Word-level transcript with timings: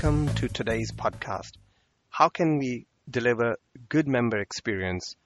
welcome 0.00 0.32
to 0.32 0.46
today's 0.46 0.92
podcast. 0.92 1.50
How 2.08 2.28
can 2.28 2.58
we 2.58 2.86
deliver 3.10 3.56
good 3.88 4.06
member 4.06 4.38
experience, 4.38 5.16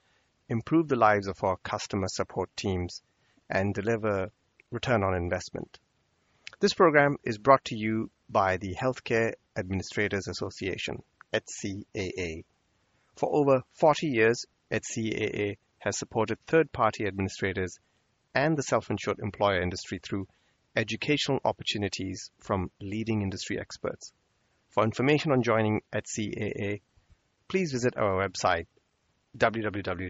improve 0.49 0.89
the 0.89 0.97
lives 0.97 1.27
of 1.27 1.45
our 1.45 1.59
customer 1.59 2.07
support 2.09 2.49
teams, 2.57 3.03
and 3.51 3.75
deliver 3.75 4.31
return 4.71 5.03
on 5.03 5.15
investment? 5.15 5.79
This 6.61 6.73
program 6.73 7.19
is 7.23 7.37
brought 7.37 7.63
to 7.67 7.77
you 7.77 8.11
by 8.31 8.57
the 8.57 8.75
Healthcare 8.75 9.35
Administrators 9.55 10.27
Association, 10.27 11.03
HCAA. 11.35 12.45
For 13.17 13.29
over 13.31 13.65
40 13.75 14.07
years, 14.07 14.47
HCAA 14.71 15.59
has 15.81 15.99
supported 15.99 16.39
third-party 16.47 17.05
administrators 17.05 17.79
and 18.35 18.57
the 18.57 18.63
self-insured 18.63 19.19
employer 19.19 19.61
industry 19.61 20.01
through 20.03 20.29
educational 20.75 21.41
opportunities 21.45 22.31
from 22.39 22.71
leading 22.81 23.21
industry 23.21 23.61
experts. 23.61 24.15
For 24.73 24.85
information 24.85 25.33
on 25.33 25.43
joining 25.43 25.83
HCAA, 25.93 26.81
please 27.47 27.73
visit 27.73 27.95
our 27.99 28.27
website 28.27 28.65
www.hcaa.org. 29.37 30.09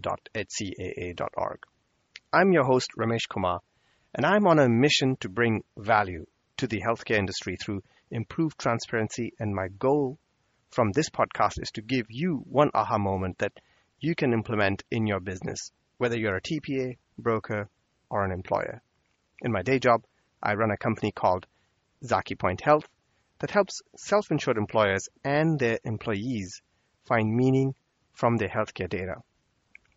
I'm 2.33 2.53
your 2.53 2.63
host 2.63 2.91
Ramesh 2.97 3.29
Kumar, 3.29 3.61
and 4.15 4.25
I'm 4.25 4.47
on 4.47 4.61
a 4.61 4.69
mission 4.69 5.17
to 5.17 5.29
bring 5.29 5.65
value 5.77 6.27
to 6.59 6.69
the 6.69 6.81
healthcare 6.81 7.19
industry 7.19 7.57
through 7.57 7.83
improved 8.13 8.57
transparency, 8.57 9.33
and 9.41 9.53
my 9.53 9.67
goal 9.67 10.21
from 10.71 10.93
this 10.93 11.11
podcast 11.11 11.61
is 11.61 11.73
to 11.73 11.83
give 11.83 12.07
you 12.09 12.45
one 12.49 12.71
aha 12.73 12.99
moment 12.99 13.39
that 13.39 13.59
you 13.99 14.15
can 14.15 14.33
implement 14.33 14.85
in 14.93 15.09
your 15.09 15.19
business, 15.19 15.73
whether 15.99 16.17
you're 16.17 16.37
a 16.37 16.41
TPA, 16.41 16.99
broker, 17.19 17.69
or 18.09 18.25
an 18.25 18.31
employer. 18.31 18.81
In 19.41 19.51
my 19.51 19.63
day 19.63 19.81
job, 19.81 20.05
I 20.41 20.55
run 20.55 20.71
a 20.71 20.77
company 20.77 21.11
called 21.11 21.49
Zakipoint 22.05 22.61
Health 22.61 22.87
that 23.43 23.51
helps 23.51 23.83
self-insured 23.97 24.57
employers 24.57 25.09
and 25.25 25.59
their 25.59 25.77
employees 25.83 26.63
find 27.05 27.37
meaning 27.37 27.75
from 28.13 28.37
their 28.37 28.49
healthcare 28.49 28.89
data. 28.89 29.17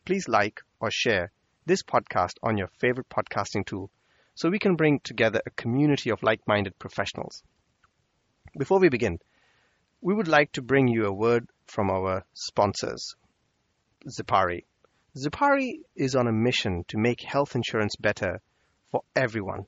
Please 0.03 0.27
like 0.27 0.61
or 0.79 0.89
share 0.91 1.31
this 1.63 1.83
podcast 1.83 2.33
on 2.41 2.57
your 2.57 2.69
favorite 2.79 3.07
podcasting 3.07 3.63
tool 3.63 3.91
so 4.33 4.49
we 4.49 4.57
can 4.57 4.75
bring 4.75 4.99
together 4.99 5.41
a 5.45 5.51
community 5.51 6.09
of 6.09 6.23
like-minded 6.23 6.77
professionals. 6.79 7.43
Before 8.57 8.79
we 8.79 8.89
begin, 8.89 9.19
we 10.01 10.15
would 10.15 10.27
like 10.27 10.51
to 10.53 10.63
bring 10.63 10.87
you 10.87 11.05
a 11.05 11.13
word 11.13 11.47
from 11.67 11.91
our 11.91 12.25
sponsors, 12.33 13.15
Zipari. 14.09 14.63
Zipari 15.15 15.81
is 15.95 16.15
on 16.15 16.27
a 16.27 16.31
mission 16.31 16.83
to 16.87 16.97
make 16.97 17.21
health 17.21 17.55
insurance 17.55 17.95
better 17.95 18.41
for 18.89 19.03
everyone 19.15 19.67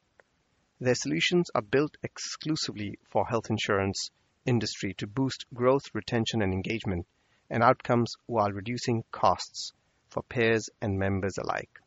their 0.79 0.95
solutions 0.95 1.49
are 1.55 1.61
built 1.61 1.97
exclusively 2.03 2.99
for 3.09 3.25
health 3.25 3.49
insurance 3.49 4.11
industry 4.45 4.93
to 4.93 5.07
boost 5.07 5.45
growth, 5.53 5.83
retention, 5.93 6.41
and 6.41 6.53
engagement 6.53 7.07
and 7.49 7.63
outcomes 7.63 8.15
while 8.27 8.51
reducing 8.51 9.03
costs 9.11 9.73
for 10.09 10.21
payers 10.23 10.69
and 10.81 10.99
members 10.99 11.37
alike. 11.37 11.81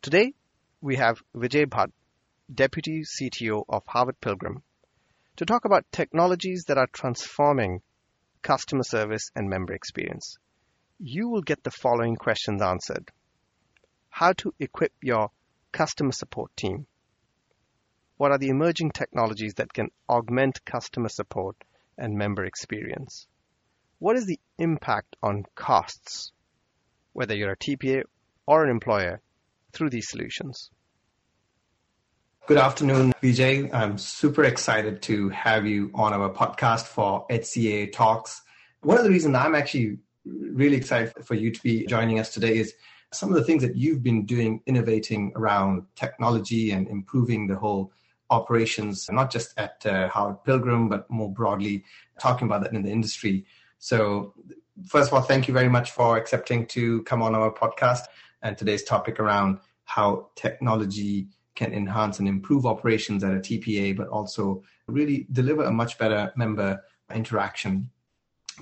Today, 0.00 0.34
we 0.80 0.96
have 0.96 1.22
Vijay 1.34 1.66
Bhatt, 1.66 1.90
Deputy 2.54 3.02
CTO 3.02 3.64
of 3.68 3.82
Harvard 3.86 4.20
Pilgrim, 4.20 4.62
to 5.36 5.46
talk 5.46 5.64
about 5.64 5.90
technologies 5.90 6.64
that 6.68 6.78
are 6.78 6.88
transforming 6.92 7.82
customer 8.42 8.84
service 8.84 9.30
and 9.34 9.48
member 9.48 9.72
experience. 9.72 10.36
You 10.98 11.28
will 11.28 11.42
get 11.42 11.64
the 11.64 11.70
following 11.70 12.14
questions 12.14 12.62
answered. 12.62 13.10
How 14.10 14.34
to 14.34 14.54
equip 14.60 14.92
your 15.02 15.30
customer 15.72 16.12
support 16.12 16.54
team 16.56 16.86
what 18.16 18.30
are 18.30 18.38
the 18.38 18.48
emerging 18.48 18.92
technologies 18.92 19.54
that 19.54 19.72
can 19.72 19.90
augment 20.08 20.64
customer 20.64 21.08
support 21.08 21.56
and 21.98 22.16
member 22.16 22.44
experience? 22.44 23.26
What 23.98 24.16
is 24.16 24.26
the 24.26 24.38
impact 24.58 25.16
on 25.22 25.44
costs, 25.54 26.32
whether 27.12 27.34
you're 27.34 27.52
a 27.52 27.56
TPA 27.56 28.02
or 28.46 28.64
an 28.64 28.70
employer, 28.70 29.20
through 29.72 29.90
these 29.90 30.08
solutions? 30.08 30.70
Good 32.46 32.58
afternoon, 32.58 33.14
Vijay. 33.22 33.72
I'm 33.72 33.98
super 33.98 34.44
excited 34.44 35.02
to 35.02 35.30
have 35.30 35.66
you 35.66 35.90
on 35.94 36.12
our 36.12 36.30
podcast 36.30 36.82
for 36.82 37.26
HCA 37.30 37.92
Talks. 37.92 38.42
One 38.82 38.98
of 38.98 39.04
the 39.04 39.10
reasons 39.10 39.34
I'm 39.34 39.54
actually 39.54 39.98
really 40.24 40.76
excited 40.76 41.12
for 41.24 41.34
you 41.34 41.50
to 41.50 41.62
be 41.62 41.86
joining 41.86 42.20
us 42.20 42.32
today 42.32 42.58
is 42.58 42.74
some 43.12 43.30
of 43.30 43.36
the 43.36 43.44
things 43.44 43.62
that 43.62 43.76
you've 43.76 44.02
been 44.02 44.26
doing, 44.26 44.60
innovating 44.66 45.32
around 45.36 45.84
technology 45.96 46.70
and 46.70 46.86
improving 46.88 47.46
the 47.46 47.56
whole 47.56 47.92
operations, 48.34 49.08
not 49.10 49.30
just 49.30 49.54
at 49.58 49.84
uh, 49.86 50.08
Harvard 50.08 50.44
Pilgrim, 50.44 50.88
but 50.88 51.08
more 51.10 51.30
broadly, 51.32 51.84
talking 52.18 52.46
about 52.46 52.62
that 52.62 52.72
in 52.72 52.82
the 52.82 52.90
industry. 52.90 53.46
So, 53.78 54.34
first 54.86 55.08
of 55.08 55.14
all, 55.14 55.22
thank 55.22 55.48
you 55.48 55.54
very 55.54 55.68
much 55.68 55.92
for 55.92 56.16
accepting 56.16 56.66
to 56.68 57.02
come 57.02 57.22
on 57.22 57.34
our 57.34 57.52
podcast 57.52 58.02
and 58.42 58.56
today's 58.56 58.84
topic 58.84 59.20
around 59.20 59.58
how 59.84 60.30
technology 60.34 61.28
can 61.54 61.72
enhance 61.72 62.18
and 62.18 62.28
improve 62.28 62.66
operations 62.66 63.22
at 63.22 63.32
a 63.32 63.38
TPA, 63.38 63.96
but 63.96 64.08
also 64.08 64.62
really 64.86 65.26
deliver 65.32 65.64
a 65.64 65.72
much 65.72 65.98
better 65.98 66.32
member 66.36 66.82
interaction. 67.14 67.90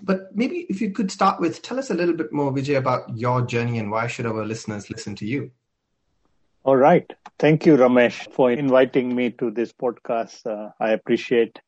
But 0.03 0.35
maybe 0.35 0.67
if 0.69 0.81
you 0.81 0.91
could 0.91 1.11
start 1.11 1.41
with, 1.41 1.63
tell 1.63 1.79
us 1.79 1.91
a 1.91 1.95
little 1.95 2.15
bit 2.15 2.33
more, 2.33 2.53
Vijay, 2.53 2.77
about 2.79 3.17
your 3.17 3.43
journey 3.43 3.79
and 3.79 3.91
why 3.91 4.07
should 4.07 4.27
our 4.27 4.45
listeners 4.45 4.91
listen 4.91 5.15
to 5.17 5.27
you? 5.27 5.51
All 6.65 6.77
right. 6.77 7.13
Thank 7.41 7.67
you, 7.67 7.77
Ramesh, 7.77 8.33
for 8.33 8.53
inviting 8.53 9.17
me 9.17 9.31
to 9.33 9.51
this 9.51 9.73
podcast. 9.73 10.47
Uh, 10.47 10.71
I 10.79 10.91
appreciate. 10.91 11.59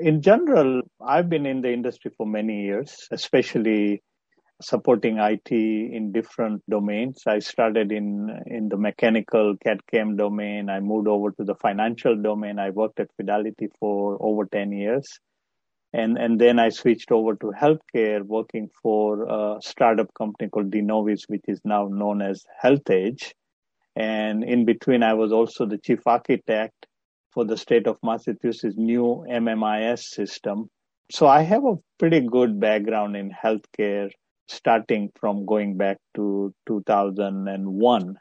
In 0.00 0.20
general, 0.20 0.82
I've 1.00 1.28
been 1.28 1.46
in 1.46 1.60
the 1.62 1.72
industry 1.72 2.10
for 2.16 2.26
many 2.26 2.64
years, 2.64 3.06
especially 3.12 4.02
supporting 4.60 5.18
IT 5.18 5.52
in 5.52 6.10
different 6.10 6.60
domains. 6.68 7.22
I 7.24 7.38
started 7.38 7.92
in 7.92 8.28
in 8.46 8.68
the 8.68 8.76
mechanical 8.76 9.56
CAD/CAM 9.64 10.16
domain. 10.16 10.70
I 10.70 10.80
moved 10.80 11.06
over 11.06 11.30
to 11.30 11.44
the 11.44 11.54
financial 11.54 12.20
domain. 12.20 12.58
I 12.58 12.70
worked 12.70 12.98
at 12.98 13.14
Fidelity 13.16 13.68
for 13.78 14.18
over 14.20 14.44
10 14.46 14.72
years. 14.72 15.20
And, 15.92 16.18
and 16.18 16.40
then 16.40 16.58
I 16.58 16.70
switched 16.70 17.12
over 17.12 17.36
to 17.36 17.52
healthcare, 17.52 18.22
working 18.24 18.70
for 18.82 19.22
a 19.22 19.58
startup 19.62 20.12
company 20.14 20.50
called 20.50 20.72
Denovis, 20.72 21.28
which 21.28 21.44
is 21.46 21.60
now 21.64 21.86
known 21.86 22.20
as 22.22 22.44
HealthEdge 22.64 23.32
and 23.96 24.44
in 24.44 24.66
between, 24.66 25.02
I 25.02 25.14
was 25.14 25.32
also 25.32 25.64
the 25.64 25.78
chief 25.78 26.00
architect 26.06 26.86
for 27.32 27.46
the 27.46 27.56
state 27.56 27.86
of 27.86 27.98
Massachusetts' 28.02 28.76
new 28.76 29.24
MMIS 29.28 30.00
system. 30.00 30.68
So 31.10 31.26
I 31.26 31.42
have 31.42 31.64
a 31.64 31.78
pretty 31.98 32.20
good 32.20 32.60
background 32.60 33.16
in 33.16 33.30
healthcare, 33.30 34.10
starting 34.48 35.10
from 35.18 35.46
going 35.46 35.78
back 35.78 35.96
to 36.16 36.52
2001. 36.68 38.16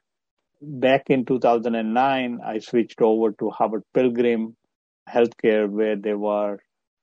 Back 0.62 1.10
in 1.10 1.26
2009, 1.26 2.40
I 2.46 2.60
switched 2.60 3.02
over 3.02 3.34
to 3.34 3.50
Harvard 3.50 3.84
Pilgrim 3.94 4.56
Healthcare, 5.10 5.70
where 5.70 5.98
they 5.98 6.14
were 6.14 6.58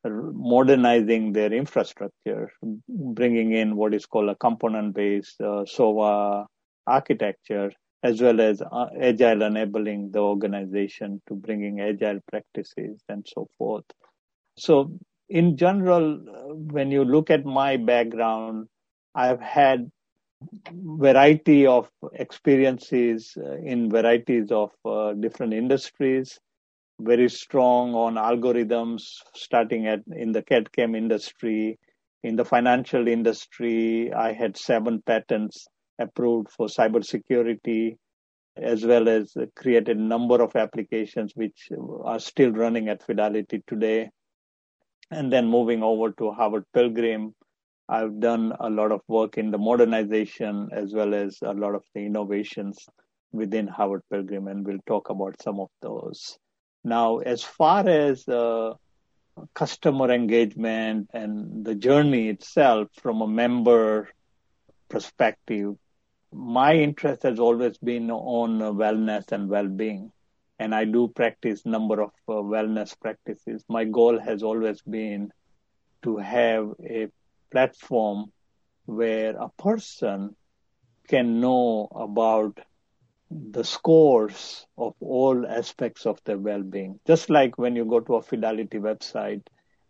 modernizing 0.04 1.32
their 1.32 1.52
infrastructure, 1.52 2.50
bringing 2.88 3.52
in 3.52 3.76
what 3.76 3.92
is 3.94 4.06
called 4.06 4.30
a 4.30 4.34
component 4.34 4.94
based 4.94 5.40
uh, 5.40 5.64
SOA 5.66 6.46
architecture 6.86 7.70
as 8.02 8.20
well 8.20 8.40
as 8.40 8.60
uh, 8.60 8.86
agile 9.00 9.42
enabling 9.42 10.10
the 10.10 10.18
organization 10.18 11.22
to 11.28 11.34
bringing 11.34 11.80
agile 11.80 12.18
practices 12.28 13.00
and 13.08 13.26
so 13.26 13.48
forth. 13.56 13.84
So 14.56 14.98
in 15.28 15.56
general, 15.56 16.18
when 16.70 16.90
you 16.90 17.04
look 17.04 17.30
at 17.30 17.44
my 17.44 17.76
background, 17.76 18.68
I've 19.14 19.40
had 19.40 19.90
variety 20.72 21.66
of 21.66 21.88
experiences 22.14 23.36
uh, 23.36 23.56
in 23.58 23.90
varieties 23.90 24.50
of 24.50 24.70
uh, 24.84 25.12
different 25.12 25.54
industries. 25.54 26.38
Very 27.00 27.28
strong 27.28 27.94
on 27.94 28.14
algorithms 28.14 29.02
starting 29.34 29.86
at 29.86 30.00
in 30.14 30.32
the 30.32 30.42
CAD/CAM 30.42 30.94
industry. 30.94 31.78
In 32.22 32.36
the 32.36 32.44
financial 32.44 33.08
industry 33.08 34.12
I 34.12 34.32
had 34.32 34.56
seven 34.56 35.02
patents 35.02 35.66
approved 35.98 36.50
for 36.50 36.66
cybersecurity, 36.66 37.96
as 38.56 38.84
well 38.84 39.08
as 39.08 39.34
created 39.56 39.96
a 39.96 40.00
number 40.00 40.42
of 40.42 40.56
applications 40.56 41.32
which 41.34 41.68
are 42.04 42.18
still 42.18 42.50
running 42.50 42.88
at 42.88 43.02
Fidelity 43.02 43.62
today. 43.66 44.10
And 45.10 45.32
then 45.32 45.46
moving 45.46 45.82
over 45.82 46.10
to 46.12 46.32
Harvard 46.32 46.64
Pilgrim, 46.72 47.34
I've 47.88 48.20
done 48.20 48.52
a 48.58 48.70
lot 48.70 48.92
of 48.92 49.02
work 49.08 49.36
in 49.36 49.50
the 49.50 49.58
modernization 49.58 50.70
as 50.72 50.94
well 50.94 51.14
as 51.14 51.38
a 51.42 51.52
lot 51.52 51.74
of 51.74 51.82
the 51.94 52.06
innovations 52.06 52.78
within 53.32 53.66
Harvard 53.66 54.02
Pilgrim, 54.10 54.48
and 54.48 54.66
we'll 54.66 54.78
talk 54.86 55.10
about 55.10 55.40
some 55.42 55.60
of 55.60 55.68
those. 55.80 56.38
Now, 56.84 57.18
as 57.18 57.42
far 57.42 57.88
as 57.88 58.26
uh, 58.28 58.74
customer 59.54 60.10
engagement 60.10 61.08
and 61.12 61.64
the 61.64 61.74
journey 61.74 62.28
itself 62.28 62.88
from 63.00 63.22
a 63.22 63.26
member 63.26 64.08
perspective, 64.92 65.74
my 66.32 66.74
interest 66.74 67.24
has 67.24 67.40
always 67.40 67.78
been 67.78 68.10
on 68.10 68.60
wellness 68.82 69.32
and 69.32 69.48
well-being 69.48 70.12
and 70.62 70.74
I 70.74 70.84
do 70.84 71.08
practice 71.08 71.66
number 71.66 72.00
of 72.02 72.12
uh, 72.28 72.34
wellness 72.34 72.98
practices. 73.00 73.64
My 73.68 73.84
goal 73.84 74.20
has 74.20 74.44
always 74.44 74.80
been 74.82 75.32
to 76.02 76.18
have 76.18 76.70
a 76.84 77.08
platform 77.50 78.32
where 78.86 79.36
a 79.36 79.48
person 79.58 80.36
can 81.08 81.40
know 81.40 81.88
about 81.94 82.60
the 83.30 83.64
scores 83.64 84.66
of 84.78 84.94
all 85.00 85.46
aspects 85.46 86.06
of 86.06 86.20
their 86.24 86.38
well-being. 86.38 87.00
Just 87.08 87.28
like 87.30 87.58
when 87.58 87.74
you 87.74 87.84
go 87.84 88.00
to 88.00 88.16
a 88.16 88.22
Fidelity 88.22 88.78
website, 88.78 89.42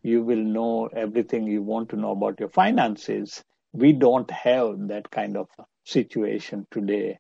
you 0.02 0.22
will 0.22 0.44
know 0.58 0.87
everything 0.87 1.46
you 1.46 1.62
want 1.62 1.90
to 1.90 1.96
know 1.96 2.12
about 2.12 2.40
your 2.40 2.49
finances. 2.49 3.44
We 3.72 3.92
don't 3.92 4.30
have 4.30 4.88
that 4.88 5.10
kind 5.10 5.36
of 5.36 5.48
situation 5.84 6.66
today 6.70 7.19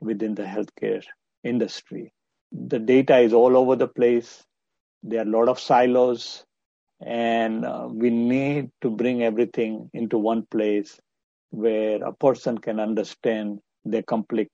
within 0.00 0.34
the 0.34 0.42
healthcare 0.44 1.04
industry. 1.44 2.12
The 2.52 2.78
data 2.78 3.18
is 3.18 3.32
all 3.32 3.56
over 3.56 3.76
the 3.76 3.88
place. 3.88 4.44
There 5.02 5.20
are 5.20 5.26
a 5.26 5.30
lot 5.30 5.48
of 5.48 5.60
silos, 5.60 6.44
and 7.00 7.64
uh, 7.64 7.88
we 7.90 8.10
need 8.10 8.70
to 8.82 8.90
bring 8.90 9.22
everything 9.22 9.90
into 9.92 10.18
one 10.18 10.46
place 10.50 10.98
where 11.50 12.02
a 12.04 12.12
person 12.12 12.58
can 12.58 12.80
understand 12.80 13.60
the 13.84 14.02
complete 14.02 14.48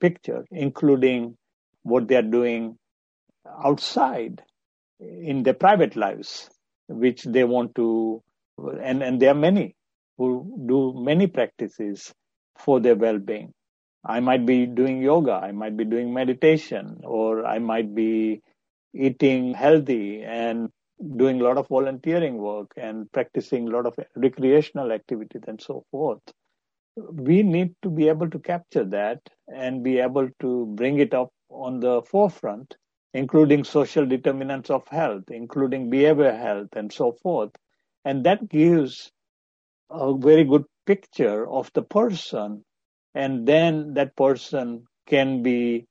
picture, 0.00 0.44
including 0.50 1.36
what 1.82 2.08
they 2.08 2.16
are 2.16 2.22
doing 2.22 2.76
outside 3.64 4.42
in 5.00 5.42
their 5.42 5.54
private 5.54 5.96
lives, 5.96 6.48
which 6.88 7.24
they 7.24 7.44
want 7.44 7.74
to, 7.74 8.22
and, 8.82 9.02
and 9.02 9.20
there 9.20 9.30
are 9.30 9.34
many 9.34 9.74
who 10.18 10.64
do 10.66 10.94
many 10.96 11.26
practices 11.26 12.12
for 12.58 12.80
their 12.80 12.94
well-being. 12.94 13.52
I 14.04 14.20
might 14.20 14.44
be 14.44 14.66
doing 14.66 15.02
yoga, 15.02 15.32
I 15.32 15.52
might 15.52 15.76
be 15.76 15.84
doing 15.84 16.12
meditation, 16.12 17.00
or 17.04 17.46
I 17.46 17.58
might 17.58 17.94
be 17.94 18.42
eating 18.94 19.54
healthy 19.54 20.22
and 20.22 20.68
doing 21.16 21.40
a 21.40 21.44
lot 21.44 21.58
of 21.58 21.68
volunteering 21.68 22.36
work 22.36 22.70
and 22.76 23.10
practicing 23.12 23.68
a 23.68 23.70
lot 23.70 23.86
of 23.86 23.98
recreational 24.14 24.92
activities 24.92 25.42
and 25.46 25.60
so 25.60 25.84
forth. 25.90 26.20
We 26.96 27.42
need 27.42 27.74
to 27.82 27.90
be 27.90 28.08
able 28.08 28.30
to 28.30 28.38
capture 28.38 28.84
that 28.84 29.20
and 29.48 29.82
be 29.82 29.98
able 29.98 30.28
to 30.40 30.66
bring 30.76 31.00
it 31.00 31.12
up 31.12 31.30
on 31.48 31.80
the 31.80 32.02
forefront, 32.02 32.76
including 33.14 33.64
social 33.64 34.06
determinants 34.06 34.70
of 34.70 34.86
health, 34.88 35.24
including 35.28 35.90
behavior 35.90 36.32
health, 36.32 36.68
and 36.76 36.92
so 36.92 37.12
forth. 37.22 37.50
And 38.04 38.24
that 38.24 38.48
gives 38.48 39.10
a 39.94 40.16
very 40.16 40.44
good 40.44 40.64
picture 40.86 41.48
of 41.48 41.70
the 41.74 41.82
person, 41.82 42.64
and 43.14 43.46
then 43.46 43.94
that 43.94 44.16
person 44.16 44.84
can 45.06 45.42
be 45.42 45.86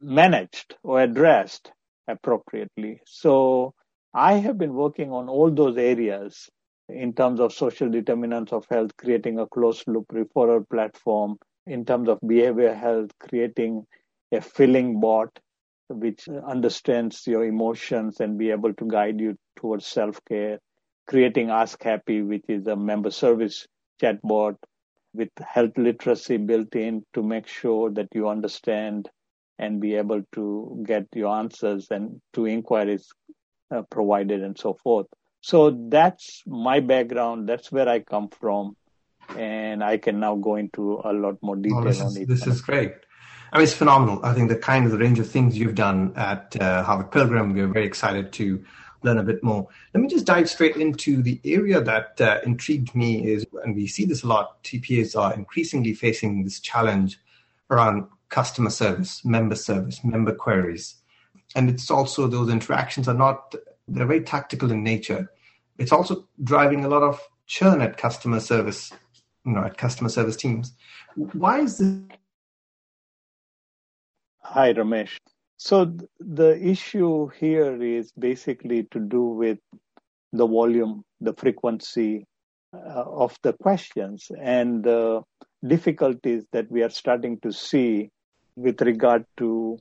managed 0.00 0.76
or 0.82 1.00
addressed 1.00 1.72
appropriately. 2.08 3.00
So 3.06 3.74
I 4.14 4.34
have 4.34 4.58
been 4.58 4.74
working 4.74 5.12
on 5.12 5.28
all 5.28 5.50
those 5.50 5.76
areas 5.76 6.48
in 6.88 7.14
terms 7.14 7.40
of 7.40 7.52
social 7.52 7.90
determinants 7.90 8.52
of 8.52 8.66
health, 8.70 8.96
creating 8.96 9.38
a 9.38 9.46
closed 9.46 9.84
loop 9.88 10.06
referral 10.12 10.68
platform, 10.68 11.36
in 11.66 11.84
terms 11.84 12.08
of 12.08 12.18
behavior 12.26 12.74
health, 12.74 13.10
creating 13.18 13.84
a 14.32 14.40
filling 14.40 15.00
bot 15.00 15.30
which 15.88 16.28
understands 16.28 17.26
your 17.26 17.44
emotions 17.44 18.20
and 18.20 18.38
be 18.38 18.50
able 18.50 18.74
to 18.74 18.86
guide 18.86 19.20
you 19.20 19.36
towards 19.56 19.86
self 19.86 20.20
care, 20.28 20.58
creating 21.06 21.50
Ask 21.50 21.82
Happy, 21.82 22.22
which 22.22 22.44
is 22.48 22.66
a 22.66 22.76
member 22.76 23.10
service 23.10 23.66
chatbot 24.02 24.56
with 25.14 25.30
health 25.40 25.76
literacy 25.76 26.36
built 26.36 26.74
in 26.74 27.04
to 27.14 27.22
make 27.22 27.46
sure 27.46 27.90
that 27.90 28.08
you 28.12 28.28
understand 28.28 29.08
and 29.58 29.80
be 29.80 29.94
able 29.94 30.22
to 30.32 30.84
get 30.86 31.06
your 31.14 31.34
answers 31.34 31.88
and 31.90 32.20
to 32.34 32.46
inquiries 32.46 33.08
uh, 33.70 33.82
provided 33.90 34.42
and 34.42 34.58
so 34.58 34.74
forth. 34.74 35.06
So 35.40 35.88
that's 35.88 36.42
my 36.46 36.80
background. 36.80 37.48
That's 37.48 37.72
where 37.72 37.88
I 37.88 38.00
come 38.00 38.28
from. 38.28 38.76
And 39.36 39.82
I 39.82 39.96
can 39.96 40.20
now 40.20 40.36
go 40.36 40.56
into 40.56 41.00
a 41.04 41.12
lot 41.12 41.36
more 41.42 41.56
detail 41.56 41.78
oh, 41.78 41.84
this 41.84 42.00
on 42.00 42.08
is, 42.08 42.16
it. 42.16 42.28
This 42.28 42.46
is 42.46 42.60
great. 42.60 42.92
I 43.52 43.58
mean, 43.58 43.64
it's 43.64 43.72
phenomenal. 43.72 44.20
I 44.24 44.34
think 44.34 44.48
the 44.48 44.56
kind 44.56 44.84
of 44.84 44.92
the 44.92 44.98
range 44.98 45.18
of 45.18 45.30
things 45.30 45.56
you've 45.56 45.74
done 45.74 46.12
at 46.16 46.60
uh, 46.60 46.82
Harvard 46.82 47.10
Pilgrim, 47.10 47.54
we're 47.54 47.68
very 47.68 47.86
excited 47.86 48.32
to 48.34 48.64
learn 49.06 49.18
a 49.18 49.22
bit 49.22 49.42
more. 49.42 49.66
Let 49.94 50.02
me 50.02 50.08
just 50.08 50.26
dive 50.26 50.50
straight 50.50 50.76
into 50.76 51.22
the 51.22 51.40
area 51.44 51.80
that 51.80 52.20
uh, 52.20 52.40
intrigued 52.44 52.94
me 52.94 53.26
is, 53.26 53.46
and 53.64 53.74
we 53.74 53.86
see 53.86 54.04
this 54.04 54.22
a 54.22 54.26
lot, 54.26 54.62
TPAs 54.64 55.18
are 55.18 55.32
increasingly 55.32 55.94
facing 55.94 56.44
this 56.44 56.60
challenge 56.60 57.18
around 57.70 58.06
customer 58.28 58.70
service, 58.70 59.24
member 59.24 59.54
service, 59.54 60.04
member 60.04 60.34
queries. 60.34 60.96
And 61.54 61.70
it's 61.70 61.90
also 61.90 62.26
those 62.26 62.50
interactions 62.50 63.08
are 63.08 63.14
not, 63.14 63.54
they're 63.88 64.06
very 64.06 64.22
tactical 64.22 64.70
in 64.70 64.82
nature. 64.82 65.30
It's 65.78 65.92
also 65.92 66.26
driving 66.42 66.84
a 66.84 66.88
lot 66.88 67.02
of 67.02 67.20
churn 67.46 67.80
at 67.80 67.96
customer 67.96 68.40
service, 68.40 68.92
you 69.44 69.52
know, 69.52 69.64
at 69.64 69.78
customer 69.78 70.08
service 70.08 70.36
teams. 70.36 70.72
Why 71.14 71.60
is 71.60 71.78
this? 71.78 72.18
Hi, 74.40 74.72
Ramesh. 74.72 75.16
So 75.56 75.96
the 76.20 76.58
issue 76.62 77.28
here 77.28 77.82
is 77.82 78.12
basically 78.12 78.84
to 78.90 79.00
do 79.00 79.22
with 79.22 79.58
the 80.32 80.46
volume, 80.46 81.04
the 81.20 81.32
frequency 81.32 82.26
uh, 82.74 83.04
of 83.06 83.36
the 83.42 83.54
questions, 83.54 84.30
and 84.38 84.84
the 84.84 85.22
difficulties 85.66 86.44
that 86.52 86.70
we 86.70 86.82
are 86.82 86.90
starting 86.90 87.40
to 87.40 87.52
see 87.52 88.10
with 88.54 88.80
regard 88.82 89.24
to 89.38 89.78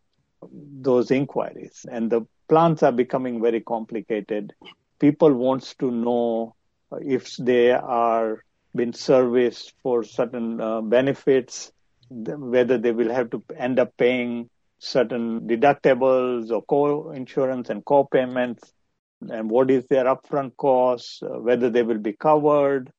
those 0.52 1.12
inquiries. 1.12 1.86
And 1.92 2.10
the 2.10 2.22
plans 2.48 2.84
are 2.84 2.92
becoming 2.92 3.42
very 3.42 3.62
complicated. 3.62 4.54
People 5.00 5.34
wants 5.34 5.76
to 5.76 5.92
know 5.92 6.56
if 7.02 7.36
they 7.38 7.72
are 7.72 8.44
being 8.76 8.94
serviced 8.94 9.74
for 9.82 10.04
certain 10.04 10.62
uh, 10.62 10.82
benefits, 10.82 11.72
whether 12.10 12.78
they 12.78 12.92
will 12.92 13.12
have 13.12 13.30
to 13.32 13.44
end 13.58 13.80
up 13.80 13.96
paying 13.98 14.50
certain 14.80 15.42
deductibles 15.42 16.52
or 16.52 16.62
co-insurance 16.64 17.70
and 17.70 17.84
co-payments, 17.86 18.74
and 19.30 19.50
what 19.50 19.72
is 19.72 19.86
their 19.88 20.06
upfront 20.06 20.56
cost, 20.58 21.24
uh, 21.24 21.40
whether 21.40 21.70
they 21.70 21.84
will 21.84 22.00
be 22.00 22.14
covered. 22.14 22.92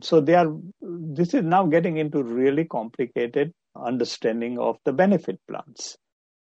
So 0.00 0.20
they 0.20 0.34
are. 0.34 0.54
This 0.80 1.34
is 1.34 1.42
now 1.42 1.66
getting 1.66 1.96
into 1.98 2.22
really 2.22 2.64
complicated 2.64 3.52
understanding 3.76 4.58
of 4.58 4.78
the 4.84 4.92
benefit 4.92 5.40
plans, 5.48 5.96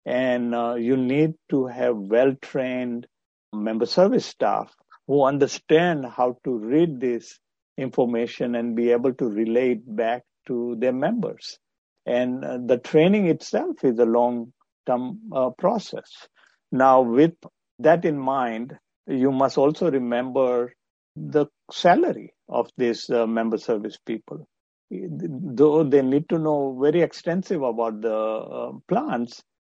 and 0.05 0.55
uh, 0.55 0.75
you 0.75 0.97
need 0.97 1.33
to 1.49 1.67
have 1.67 1.95
well-trained 1.97 3.07
member 3.53 3.85
service 3.85 4.25
staff 4.25 4.73
who 5.07 5.23
understand 5.23 6.05
how 6.05 6.37
to 6.43 6.57
read 6.57 6.99
this 6.99 7.39
information 7.77 8.55
and 8.55 8.75
be 8.75 8.91
able 8.91 9.13
to 9.13 9.25
relate 9.25 9.83
back 9.95 10.23
to 10.47 10.75
their 10.79 10.93
members. 10.93 11.57
And 12.05 12.43
uh, 12.43 12.57
the 12.65 12.77
training 12.77 13.27
itself 13.27 13.83
is 13.83 13.99
a 13.99 14.05
long 14.05 14.51
uh, 14.89 15.49
process. 15.57 16.27
Now, 16.71 17.01
with 17.01 17.33
that 17.79 18.05
in 18.05 18.17
mind, 18.17 18.77
you 19.07 19.31
must 19.31 19.57
also 19.57 19.89
remember 19.89 20.73
the 21.15 21.47
salary 21.71 22.33
of 22.49 22.69
these 22.77 23.09
uh, 23.09 23.25
member 23.25 23.57
service 23.57 23.97
people. 24.05 24.47
Though 24.89 25.83
they 25.83 26.01
need 26.01 26.29
to 26.29 26.39
know 26.39 26.77
very 26.81 27.01
extensive 27.01 27.61
about 27.61 28.01
the 28.01 28.15
uh, 28.15 28.71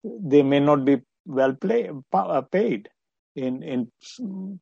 they 0.04 0.42
may 0.42 0.60
not 0.60 0.84
be 0.84 0.98
well 1.26 1.54
play, 1.54 1.90
uh, 2.12 2.42
paid 2.42 2.88
in 3.36 3.62
in 3.62 3.90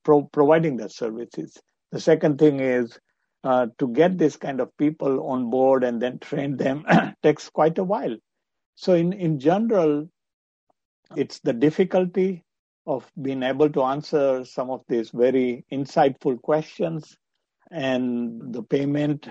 pro- 0.04 0.28
providing 0.32 0.76
their 0.76 0.88
services. 0.88 1.56
The 1.92 2.00
second 2.00 2.38
thing 2.38 2.60
is 2.60 2.98
uh, 3.44 3.66
to 3.78 3.88
get 3.88 4.18
this 4.18 4.36
kind 4.36 4.60
of 4.60 4.76
people 4.78 5.26
on 5.28 5.50
board 5.50 5.84
and 5.84 6.00
then 6.00 6.18
train 6.18 6.56
them 6.56 6.84
takes 7.22 7.48
quite 7.50 7.78
a 7.78 7.84
while. 7.84 8.16
So 8.74 8.94
in 8.94 9.12
in 9.12 9.38
general, 9.38 10.08
it's 11.16 11.40
the 11.40 11.52
difficulty 11.52 12.44
of 12.86 13.10
being 13.20 13.42
able 13.42 13.68
to 13.70 13.82
answer 13.82 14.44
some 14.44 14.70
of 14.70 14.82
these 14.88 15.10
very 15.10 15.64
insightful 15.72 16.40
questions 16.40 17.16
and 17.70 18.54
the 18.54 18.62
payment 18.62 19.28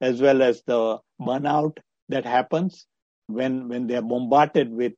as 0.00 0.20
well 0.20 0.42
as 0.42 0.62
the 0.66 0.98
burnout 1.20 1.78
that 2.08 2.24
happens 2.24 2.86
when 3.26 3.68
when 3.68 3.86
they 3.86 3.96
are 3.96 4.02
bombarded 4.02 4.70
with 4.72 4.92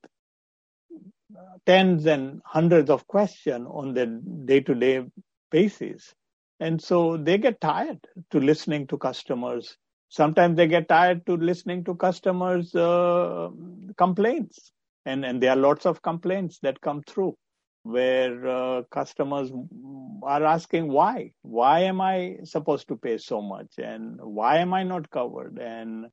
tens 1.66 2.06
and 2.06 2.40
hundreds 2.44 2.90
of 2.90 3.06
questions 3.06 3.66
on 3.70 3.94
the 3.94 4.06
day-to-day 4.44 5.04
basis. 5.50 6.14
And 6.60 6.80
so 6.80 7.16
they 7.16 7.38
get 7.38 7.60
tired 7.60 8.06
to 8.30 8.38
listening 8.38 8.86
to 8.88 8.98
customers. 8.98 9.76
Sometimes 10.08 10.56
they 10.56 10.66
get 10.66 10.88
tired 10.88 11.24
to 11.26 11.36
listening 11.36 11.84
to 11.84 11.94
customers 11.94 12.74
uh, 12.74 13.48
complaints 13.96 14.72
and 15.04 15.24
and 15.24 15.42
there 15.42 15.50
are 15.50 15.56
lots 15.56 15.86
of 15.86 16.02
complaints 16.02 16.58
that 16.60 16.80
come 16.80 17.02
through 17.06 17.34
where 17.84 18.46
uh, 18.46 18.82
customers 18.90 19.50
are 20.22 20.44
asking 20.44 20.88
why 20.88 21.32
why 21.42 21.80
am 21.80 22.00
i 22.00 22.36
supposed 22.44 22.86
to 22.88 22.96
pay 22.96 23.18
so 23.18 23.42
much 23.42 23.78
and 23.78 24.20
why 24.20 24.58
am 24.58 24.72
i 24.72 24.82
not 24.82 25.10
covered 25.10 25.58
and 25.58 26.06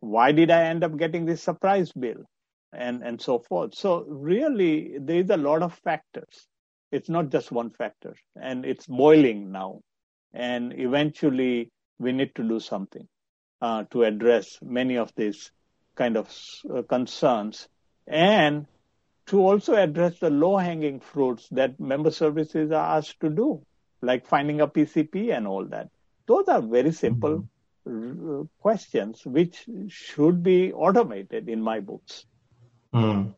why 0.00 0.32
did 0.32 0.50
i 0.50 0.62
end 0.64 0.82
up 0.82 0.96
getting 0.96 1.26
this 1.26 1.42
surprise 1.42 1.92
bill 1.92 2.24
and, 2.72 3.02
and 3.02 3.20
so 3.20 3.38
forth. 3.38 3.74
So 3.74 4.04
really, 4.06 4.98
there 4.98 5.20
is 5.20 5.30
a 5.30 5.36
lot 5.36 5.62
of 5.62 5.74
factors. 5.74 6.46
It's 6.92 7.08
not 7.08 7.30
just 7.30 7.52
one 7.52 7.70
factor, 7.70 8.14
and 8.40 8.64
it's 8.64 8.86
boiling 8.86 9.52
now. 9.52 9.80
And 10.32 10.72
eventually, 10.78 11.70
we 11.98 12.12
need 12.12 12.34
to 12.36 12.42
do 12.42 12.60
something 12.60 13.06
uh, 13.60 13.84
to 13.90 14.04
address 14.04 14.58
many 14.62 14.96
of 14.96 15.12
these 15.16 15.50
kind 15.96 16.16
of 16.16 16.34
uh, 16.74 16.82
concerns 16.82 17.68
and 18.10 18.66
to 19.26 19.40
also 19.40 19.74
address 19.74 20.18
the 20.18 20.28
low 20.28 20.56
hanging 20.56 20.98
fruits 20.98 21.48
that 21.52 21.78
member 21.78 22.10
services 22.10 22.72
are 22.72 22.98
asked 22.98 23.20
to 23.20 23.30
do, 23.30 23.64
like 24.02 24.26
finding 24.26 24.60
a 24.60 24.66
PCP 24.66 25.34
and 25.34 25.46
all 25.46 25.64
that. 25.66 25.88
Those 26.26 26.48
are 26.48 26.60
very 26.60 26.90
simple 26.92 27.48
mm-hmm. 27.88 28.42
questions 28.58 29.24
which 29.24 29.64
should 29.88 30.42
be 30.42 30.72
automated 30.72 31.48
in 31.48 31.62
my 31.62 31.78
books. 31.78 32.26
Mm. 32.92 33.34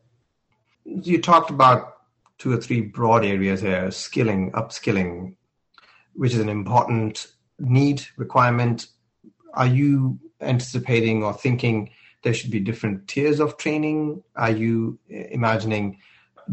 You 0.83 1.21
talked 1.21 1.51
about 1.51 1.97
two 2.39 2.51
or 2.53 2.57
three 2.57 2.81
broad 2.81 3.23
areas 3.23 3.61
here 3.61 3.91
skilling, 3.91 4.51
upskilling, 4.53 5.35
which 6.13 6.33
is 6.33 6.39
an 6.39 6.49
important 6.49 7.27
need, 7.59 8.03
requirement. 8.17 8.87
Are 9.53 9.67
you 9.67 10.19
anticipating 10.41 11.23
or 11.23 11.33
thinking 11.33 11.91
there 12.23 12.33
should 12.33 12.51
be 12.51 12.59
different 12.59 13.07
tiers 13.07 13.39
of 13.39 13.57
training? 13.57 14.23
Are 14.35 14.51
you 14.51 14.99
imagining 15.09 15.99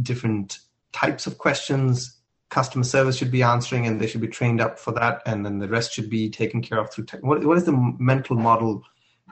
different 0.03 0.59
types 0.93 1.27
of 1.27 1.39
questions 1.39 2.21
customer 2.51 2.85
service 2.85 3.17
should 3.17 3.31
be 3.31 3.43
answering 3.43 3.87
and 3.87 4.01
they 4.01 4.07
should 4.07 4.21
be 4.21 4.29
trained 4.29 4.61
up 4.61 4.79
for 4.79 4.93
that 4.93 5.23
and 5.25 5.47
then 5.47 5.59
the 5.59 5.69
rest 5.69 5.93
should 5.93 6.11
be 6.11 6.29
taken 6.29 6.61
care 6.61 6.79
of 6.79 6.93
through 6.93 7.05
tech? 7.05 7.23
What, 7.23 7.45
what 7.45 7.57
is 7.57 7.65
the 7.65 7.95
mental 7.99 8.37
model 8.37 8.83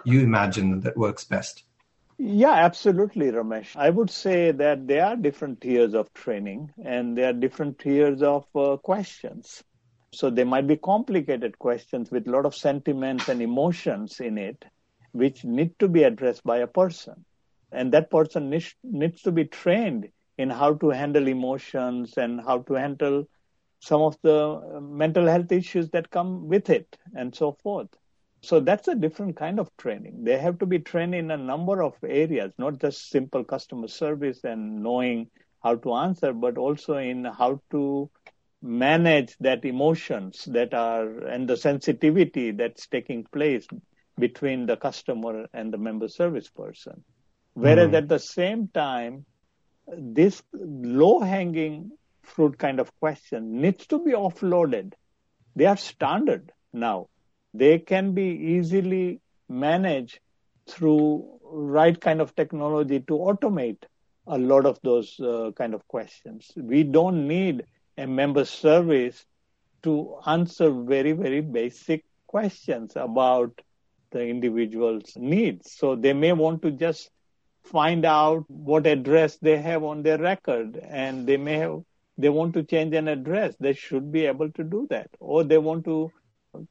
you 0.05 0.21
imagine 0.21 0.81
that 0.81 0.97
works 0.97 1.25
best? 1.25 1.65
Yeah, 2.17 2.53
absolutely, 2.53 3.31
Ramesh. 3.31 3.77
I 3.77 3.91
would 3.91 4.11
say 4.11 4.51
that 4.53 4.89
there 4.89 5.05
are 5.05 5.17
different 5.17 5.61
tiers 5.61 5.95
of 5.95 6.13
training 6.15 6.73
and 6.85 7.17
there 7.17 7.31
are 7.31 7.33
different 7.33 7.79
tiers 7.79 8.23
of 8.23 8.47
uh, 8.55 8.77
questions. 8.77 9.63
So 10.13 10.31
there 10.31 10.47
might 10.47 10.67
be 10.67 10.77
complicated 10.77 11.59
questions 11.59 12.11
with 12.11 12.27
a 12.27 12.31
lot 12.31 12.47
of 12.47 12.55
sentiments 12.55 13.29
and 13.29 13.43
emotions 13.43 14.21
in 14.21 14.39
it 14.39 14.65
which 15.13 15.45
need 15.45 15.79
to 15.79 15.89
be 15.89 16.03
addressed 16.05 16.45
by 16.45 16.59
a 16.59 16.67
person. 16.67 17.25
And 17.73 17.93
that 17.93 18.11
person 18.11 18.51
needs, 18.51 18.75
needs 18.83 19.23
to 19.23 19.33
be 19.33 19.45
trained 19.45 20.09
in 20.39 20.51
how 20.51 20.75
to 20.75 20.91
handle 20.91 21.27
emotions 21.29 22.17
and 22.17 22.41
how 22.41 22.61
to 22.63 22.75
handle 22.75 23.25
some 23.81 24.03
of 24.03 24.17
the 24.23 24.37
uh, 24.77 24.81
mental 24.81 25.27
health 25.27 25.53
issues 25.53 25.91
that 25.91 26.11
come 26.11 26.49
with 26.49 26.71
it 26.71 26.97
and 27.15 27.35
so 27.35 27.53
forth. 27.53 27.89
So 28.43 28.61
that's 28.61 28.89
a 28.89 28.95
different 28.95 29.37
kind 29.37 29.59
of 29.59 29.71
training. 29.77 30.25
They 30.25 30.39
have 30.39 30.59
to 30.59 30.67
be 30.67 30.79
trained 30.79 31.15
in 31.15 31.31
a 31.31 31.37
number 31.37 31.83
of 31.83 31.95
areas, 32.05 32.53
not 32.59 32.81
just 32.81 33.11
simple 33.11 33.45
customer 33.45 33.89
service 33.89 34.45
and 34.45 34.83
knowing 34.83 35.31
how 35.63 35.77
to 35.77 35.95
answer, 35.95 36.33
but 36.33 36.57
also 36.59 36.97
in 36.97 37.25
how 37.25 37.61
to 37.71 38.11
manage 38.63 39.37
that 39.39 39.65
emotions 39.65 40.45
that 40.47 40.75
are 40.75 41.09
and 41.27 41.49
the 41.49 41.57
sensitivity 41.57 42.51
that's 42.53 42.87
taking 42.87 43.25
place 43.33 43.67
between 44.19 44.67
the 44.67 44.77
customer 44.77 45.47
and 45.53 45.73
the 45.73 45.79
member 45.79 46.09
service 46.09 46.49
person. 46.49 47.05
Whereas 47.55 47.91
mm. 47.91 47.97
at 47.97 48.09
the 48.09 48.19
same 48.19 48.69
time, 48.69 49.25
this 49.87 50.43
low 50.53 51.21
hanging 51.21 51.93
fruit 52.23 52.59
kind 52.59 52.79
of 52.79 52.95
question 53.01 53.61
needs 53.61 53.87
to 53.87 54.05
be 54.05 54.13
offloaded. 54.13 54.93
They 55.57 55.67
are 55.67 55.77
standard 55.77 56.53
now. 56.73 57.09
They 57.55 57.79
can 57.79 58.13
be 58.13 58.57
easily 58.57 59.21
managed 59.49 60.21
through 60.69 61.41
right 61.43 61.99
kind 61.99 62.21
of 62.21 62.37
technology 62.37 63.01
to 63.01 63.15
automate 63.15 63.83
a 64.27 64.39
lot 64.39 64.67
of 64.67 64.79
those 64.83 65.19
uh, 65.21 65.51
kind 65.57 65.75
of 65.75 65.89
questions. 65.89 66.53
We 66.55 66.83
don't 66.83 67.27
need 67.27 67.65
a 67.97 68.07
member 68.07 68.45
service 68.45 69.25
to 69.83 70.19
answer 70.27 70.71
very, 70.71 71.13
very 71.13 71.41
basic 71.41 72.05
questions 72.27 72.93
about 72.95 73.59
the 74.11 74.27
individual's 74.27 75.13
needs. 75.17 75.73
So 75.73 75.95
they 75.97 76.13
may 76.13 76.33
want 76.33 76.63
to 76.63 76.71
just 76.71 77.11
find 77.65 78.05
out 78.05 78.45
what 78.49 78.87
address 78.87 79.37
they 79.37 79.59
have 79.59 79.85
on 79.85 80.03
their 80.03 80.19
record 80.19 80.77
and 80.77 81.27
they 81.27 81.37
may 81.37 81.59
have 81.59 81.83
they 82.17 82.29
want 82.29 82.55
to 82.55 82.65
change 82.65 82.95
an 82.95 83.07
address. 83.07 83.55
They 83.61 83.75
should 83.75 84.11
be 84.11 84.27
able 84.27 84.51
to 84.51 84.65
do 84.65 84.89
that. 84.91 85.09
Or 85.21 85.45
they 85.45 85.59
want 85.59 85.85
to 85.85 86.11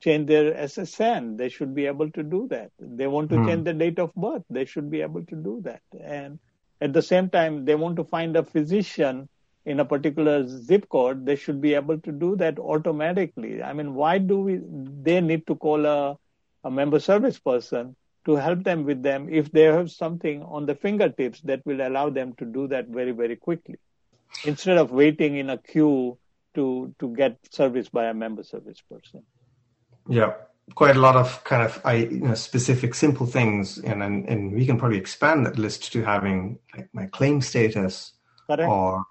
change 0.01 0.27
their 0.27 0.53
ssn 0.53 1.37
they 1.37 1.47
should 1.47 1.73
be 1.73 1.85
able 1.85 2.09
to 2.11 2.23
do 2.23 2.47
that. 2.49 2.71
They 2.79 3.07
want 3.07 3.29
to 3.29 3.35
mm. 3.35 3.47
change 3.47 3.63
the 3.65 3.73
date 3.73 3.99
of 3.99 4.13
birth. 4.15 4.43
They 4.49 4.65
should 4.65 4.89
be 4.89 5.01
able 5.01 5.23
to 5.25 5.35
do 5.35 5.61
that. 5.63 5.81
And 5.99 6.39
at 6.81 6.93
the 6.93 7.01
same 7.01 7.29
time 7.29 7.63
they 7.65 7.75
want 7.75 7.95
to 7.97 8.03
find 8.03 8.35
a 8.35 8.43
physician 8.43 9.29
in 9.65 9.79
a 9.79 9.85
particular 9.85 10.47
zip 10.47 10.89
code. 10.89 11.25
They 11.25 11.35
should 11.35 11.61
be 11.61 11.75
able 11.75 11.99
to 11.99 12.11
do 12.11 12.35
that 12.37 12.57
automatically. 12.59 13.61
I 13.61 13.73
mean 13.73 13.93
why 13.93 14.17
do 14.17 14.39
we 14.39 14.59
they 14.63 15.21
need 15.21 15.45
to 15.47 15.55
call 15.55 15.85
a 15.85 16.17
a 16.67 16.71
member 16.71 16.99
service 16.99 17.39
person 17.39 17.95
to 18.25 18.35
help 18.35 18.63
them 18.63 18.83
with 18.83 19.01
them 19.01 19.29
if 19.41 19.51
they 19.51 19.63
have 19.63 19.89
something 19.89 20.43
on 20.43 20.65
the 20.65 20.75
fingertips 20.75 21.39
that 21.49 21.65
will 21.65 21.81
allow 21.87 22.09
them 22.09 22.33
to 22.39 22.45
do 22.45 22.67
that 22.67 22.87
very, 22.89 23.11
very 23.11 23.37
quickly 23.37 23.79
instead 24.43 24.77
of 24.77 24.91
waiting 24.91 25.37
in 25.37 25.49
a 25.49 25.57
queue 25.57 26.17
to, 26.55 26.93
to 26.99 27.15
get 27.15 27.37
service 27.51 27.87
by 27.87 28.05
a 28.05 28.13
member 28.13 28.43
service 28.43 28.81
person. 28.91 29.23
Yeah, 30.09 30.33
quite 30.75 30.97
a 30.97 30.99
lot 30.99 31.15
of 31.15 31.41
kind 31.45 31.63
of 31.63 31.79
I, 31.85 31.93
you 31.93 32.19
know, 32.27 32.33
specific, 32.33 32.95
simple 32.95 33.25
things, 33.25 33.77
and, 33.77 34.03
and, 34.03 34.27
and 34.27 34.51
we 34.51 34.65
can 34.65 34.77
probably 34.77 34.97
expand 34.97 35.45
that 35.45 35.57
list 35.57 35.91
to 35.93 36.03
having 36.03 36.59
like 36.75 36.89
my 36.93 37.05
claim 37.05 37.39
status 37.41 38.13
Correct. 38.47 38.69
or 38.69 39.05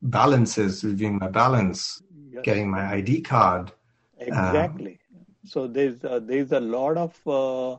balances, 0.00 0.84
reviewing 0.84 1.18
my 1.18 1.28
balance, 1.28 2.02
yes. 2.30 2.42
getting 2.44 2.70
my 2.70 2.94
ID 2.94 3.20
card. 3.20 3.72
Exactly. 4.18 4.92
Um, 4.92 4.98
so 5.44 5.66
there's 5.66 6.02
uh, 6.04 6.20
there's 6.22 6.52
a 6.52 6.60
lot 6.60 6.96
of 6.96 7.18
uh, 7.26 7.72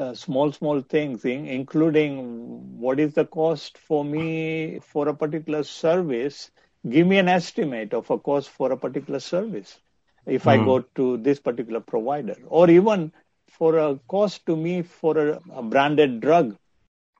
uh, 0.00 0.14
small 0.14 0.52
small 0.52 0.80
things, 0.80 1.24
in, 1.24 1.46
including 1.46 2.78
what 2.78 3.00
is 3.00 3.14
the 3.14 3.24
cost 3.24 3.78
for 3.78 4.04
me 4.04 4.80
for 4.80 5.08
a 5.08 5.14
particular 5.14 5.62
service. 5.62 6.50
Give 6.88 7.06
me 7.06 7.18
an 7.18 7.28
estimate 7.28 7.94
of 7.94 8.10
a 8.10 8.18
cost 8.18 8.50
for 8.50 8.72
a 8.72 8.76
particular 8.76 9.20
service 9.20 9.78
if 10.26 10.44
mm. 10.44 10.50
I 10.50 10.58
hmm. 10.58 10.64
go 10.64 10.80
to 10.96 11.16
this 11.18 11.40
particular 11.40 11.80
provider, 11.80 12.36
or 12.46 12.68
even 12.70 13.12
for 13.48 13.78
a 13.78 13.98
cost 14.08 14.44
to 14.46 14.56
me 14.56 14.82
for 14.82 15.16
a, 15.16 15.40
a 15.52 15.62
branded 15.62 16.20
drug 16.20 16.56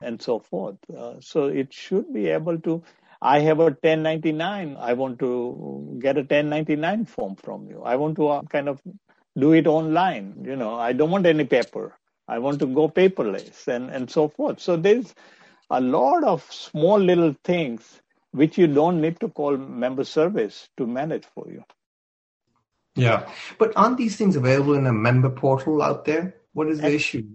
and 0.01 0.21
so 0.21 0.39
forth. 0.39 0.77
Uh, 0.95 1.15
so 1.21 1.47
it 1.47 1.73
should 1.73 2.13
be 2.13 2.29
able 2.29 2.59
to. 2.61 2.83
I 3.23 3.41
have 3.41 3.61
a 3.61 3.65
1099. 3.65 4.77
I 4.79 4.93
want 4.93 5.19
to 5.21 5.99
get 6.01 6.17
a 6.17 6.21
1099 6.21 7.07
form 7.07 7.37
from 7.37 7.69
you. 7.69 7.83
I 7.83 7.97
want 7.97 8.17
to 8.17 8.29
uh, 8.29 8.43
kind 8.43 8.69
of 8.69 8.81
do 9.39 9.53
it 9.53 9.67
online. 9.67 10.45
You 10.45 10.57
know, 10.57 10.75
I 10.75 10.93
don't 10.93 11.11
want 11.11 11.27
any 11.27 11.45
paper. 11.45 11.95
I 12.29 12.39
want 12.39 12.59
to 12.61 12.67
go 12.67 12.89
paperless 12.89 13.69
and, 13.69 13.91
and 13.91 14.11
so 14.11 14.29
forth. 14.29 14.61
So 14.61 14.77
there's 14.77 15.15
a 15.71 15.81
lot 15.81 16.25
of 16.25 16.43
small 16.51 16.99
little 16.99 17.35
things 17.45 18.01
which 18.33 18.59
you 18.59 18.67
don't 18.67 19.01
need 19.01 19.21
to 19.21 19.29
call 19.29 19.57
member 19.57 20.05
service 20.05 20.69
to 20.77 20.87
manage 20.87 21.25
for 21.35 21.47
you. 21.51 21.65
Yeah. 22.95 23.31
But 23.59 23.73
aren't 23.77 23.99
these 23.99 24.17
things 24.17 24.37
available 24.37 24.75
in 24.75 24.87
a 24.87 24.93
member 24.93 25.31
portal 25.31 25.83
out 25.83 26.05
there? 26.05 26.35
What 26.53 26.69
is 26.69 26.81
the 26.81 26.93
issue? 26.93 27.27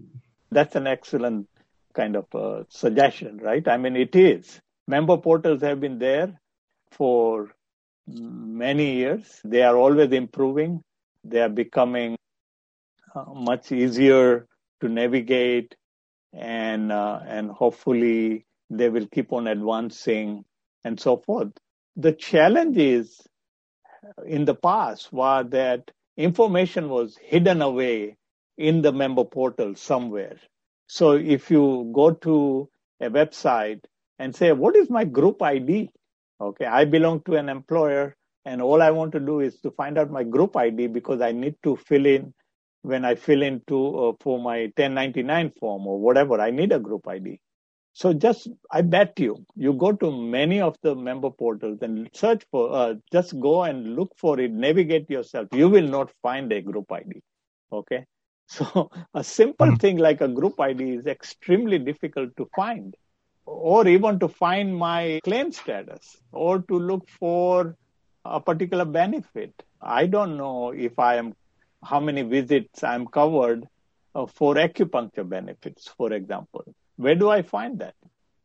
That's 0.51 0.75
an 0.75 0.87
excellent 0.87 1.47
kind 1.93 2.15
of 2.15 2.25
uh, 2.33 2.63
suggestion, 2.69 3.37
right? 3.37 3.65
I 3.67 3.77
mean, 3.77 3.95
it 3.95 4.15
is. 4.15 4.59
Member 4.87 5.17
portals 5.17 5.61
have 5.61 5.79
been 5.79 5.99
there 5.99 6.39
for 6.91 7.51
many 8.07 8.95
years. 8.95 9.39
They 9.43 9.61
are 9.61 9.77
always 9.77 10.11
improving 10.11 10.83
they 11.23 11.41
are 11.41 11.49
becoming 11.49 12.17
uh, 13.15 13.25
much 13.33 13.71
easier 13.71 14.47
to 14.81 14.89
navigate 14.89 15.75
and 16.33 16.91
uh, 16.91 17.19
and 17.27 17.51
hopefully 17.51 18.45
they 18.69 18.89
will 18.89 19.07
keep 19.07 19.33
on 19.33 19.47
advancing 19.47 20.45
and 20.85 20.99
so 20.99 21.17
forth. 21.17 21.51
The 21.97 22.13
challenge 22.13 22.77
is 22.77 23.21
in 24.25 24.45
the 24.45 24.55
past 24.55 25.11
was 25.13 25.47
that 25.51 25.91
information 26.17 26.89
was 26.89 27.17
hidden 27.17 27.61
away 27.61 28.17
in 28.57 28.81
the 28.81 28.91
member 28.91 29.25
portal 29.25 29.75
somewhere. 29.75 30.37
So 30.87 31.13
if 31.13 31.51
you 31.51 31.91
go 31.93 32.11
to 32.11 32.69
a 33.01 33.09
website 33.09 33.81
and 34.19 34.35
say 34.35 34.51
what 34.51 34.75
is 34.75 34.89
my 34.89 35.03
group 35.03 35.41
id 35.41 35.89
okay 36.39 36.65
i 36.65 36.85
belong 36.85 37.21
to 37.21 37.35
an 37.35 37.49
employer 37.49 38.15
and 38.45 38.61
all 38.61 38.81
I 38.81 38.91
want 38.91 39.11
to 39.13 39.19
do 39.19 39.39
is 39.39 39.59
to 39.61 39.71
find 39.71 39.97
out 39.97 40.11
my 40.11 40.23
group 40.23 40.55
ID 40.57 40.87
because 40.87 41.21
I 41.21 41.31
need 41.31 41.55
to 41.63 41.75
fill 41.75 42.05
in 42.05 42.33
when 42.81 43.05
I 43.05 43.15
fill 43.15 43.43
into 43.43 43.97
uh, 43.97 44.13
for 44.19 44.39
my 44.39 44.61
1099 44.75 45.51
form 45.59 45.85
or 45.87 45.99
whatever. 45.99 46.39
I 46.41 46.51
need 46.51 46.71
a 46.71 46.79
group 46.79 47.07
ID. 47.07 47.39
So 47.93 48.13
just 48.13 48.47
I 48.71 48.81
bet 48.81 49.19
you, 49.19 49.45
you 49.55 49.73
go 49.73 49.91
to 49.91 50.11
many 50.11 50.61
of 50.61 50.77
the 50.81 50.95
member 50.95 51.29
portals 51.29 51.79
and 51.81 52.09
search 52.13 52.43
for, 52.49 52.71
uh, 52.71 52.95
just 53.11 53.37
go 53.39 53.63
and 53.63 53.95
look 53.95 54.13
for 54.17 54.39
it, 54.39 54.51
navigate 54.51 55.09
yourself. 55.09 55.49
You 55.51 55.67
will 55.69 55.87
not 55.87 56.09
find 56.21 56.51
a 56.51 56.61
group 56.61 56.91
ID. 56.91 57.21
Okay. 57.71 58.05
So 58.47 58.91
a 59.13 59.23
simple 59.23 59.67
mm-hmm. 59.67 59.75
thing 59.77 59.97
like 59.97 60.19
a 60.19 60.27
group 60.27 60.59
ID 60.59 60.95
is 60.95 61.05
extremely 61.05 61.79
difficult 61.79 62.35
to 62.35 62.49
find 62.53 62.93
or 63.45 63.87
even 63.87 64.19
to 64.19 64.27
find 64.27 64.75
my 64.75 65.21
claim 65.23 65.53
status 65.53 66.17
or 66.33 66.59
to 66.63 66.77
look 66.77 67.07
for 67.07 67.77
a 68.25 68.39
particular 68.39 68.85
benefit. 68.85 69.53
I 69.81 70.05
don't 70.07 70.37
know 70.37 70.71
if 70.71 70.99
I 70.99 71.15
am, 71.15 71.35
how 71.83 71.99
many 71.99 72.21
visits 72.23 72.83
I'm 72.83 73.07
covered 73.07 73.67
uh, 74.15 74.25
for 74.27 74.55
acupuncture 74.55 75.27
benefits, 75.27 75.87
for 75.87 76.13
example. 76.13 76.63
Where 76.97 77.15
do 77.15 77.29
I 77.29 77.41
find 77.41 77.79
that? 77.79 77.95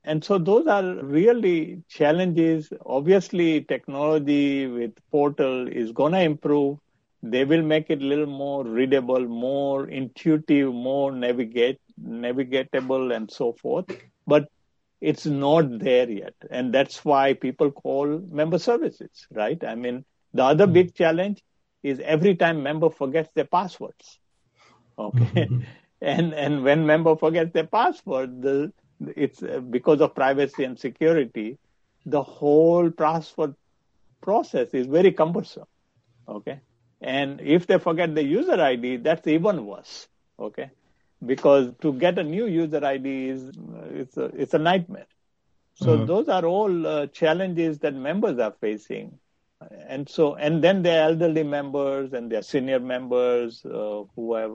And 0.04 0.25
so 0.25 0.38
those 0.38 0.66
are 0.66 0.85
really 1.04 1.83
challenges. 1.88 2.73
Obviously, 2.87 3.62
technology 3.62 4.66
with 4.66 4.92
portal 5.11 5.68
is 5.68 5.92
going 5.92 6.12
to 6.12 6.21
improve. 6.21 6.78
They 7.23 7.45
will 7.45 7.62
make 7.62 7.90
it 7.90 8.00
a 8.02 8.04
little 8.04 8.26
more 8.26 8.64
readable, 8.64 9.26
more 9.26 9.88
intuitive, 9.88 10.73
more 10.73 11.11
navigate, 11.11 11.80
navigatable, 12.00 13.14
and 13.14 13.30
so 13.30 13.52
forth. 13.52 13.87
But 14.26 14.49
it's 15.00 15.26
not 15.26 15.78
there 15.78 16.10
yet. 16.10 16.34
And 16.50 16.72
that's 16.72 17.04
why 17.04 17.34
people 17.34 17.70
call 17.70 18.06
member 18.30 18.58
services, 18.58 19.26
right? 19.30 19.62
I 19.62 19.74
mean, 19.74 20.04
the 20.32 20.44
other 20.44 20.66
big 20.66 20.94
challenge 20.94 21.42
is 21.82 22.00
every 22.00 22.34
time 22.34 22.62
member 22.62 22.90
forgets 22.90 23.30
their 23.34 23.44
passwords. 23.44 24.18
Okay. 24.98 25.48
and, 26.00 26.34
and 26.34 26.64
when 26.64 26.86
member 26.86 27.16
forgets 27.16 27.52
their 27.52 27.66
password, 27.66 28.42
the, 28.42 28.72
it's 29.16 29.42
uh, 29.42 29.60
because 29.60 30.00
of 30.00 30.14
privacy 30.14 30.64
and 30.64 30.78
security, 30.78 31.58
the 32.06 32.22
whole 32.22 32.90
password 32.90 33.54
process 34.22 34.68
is 34.72 34.86
very 34.86 35.12
cumbersome. 35.12 35.66
Okay. 36.28 36.60
And 37.00 37.40
if 37.40 37.66
they 37.66 37.78
forget 37.78 38.14
the 38.14 38.24
user 38.24 38.60
ID, 38.60 38.96
that's 38.98 39.26
even 39.26 39.66
worse. 39.66 40.08
Okay. 40.38 40.70
Because 41.26 41.73
to 41.83 41.92
get 41.92 42.18
a 42.18 42.23
new 42.23 42.47
user 42.47 42.85
ID 42.85 43.28
is, 43.28 43.52
it's 43.90 44.16
a, 44.16 44.25
it's 44.26 44.54
a 44.54 44.59
nightmare. 44.59 45.06
So 45.75 45.97
mm-hmm. 45.97 46.06
those 46.06 46.28
are 46.28 46.45
all 46.45 46.87
uh, 46.87 47.06
challenges 47.09 47.78
that 47.80 47.95
members 47.95 48.38
are 48.38 48.54
facing. 48.61 49.18
And 49.88 50.09
so, 50.09 50.35
and 50.35 50.62
then 50.62 50.83
there 50.83 51.02
are 51.02 51.11
elderly 51.11 51.42
members 51.42 52.12
and 52.12 52.30
there 52.30 52.40
are 52.40 52.42
senior 52.42 52.80
members 52.80 53.64
uh, 53.64 54.04
who 54.14 54.35
have, 54.35 54.52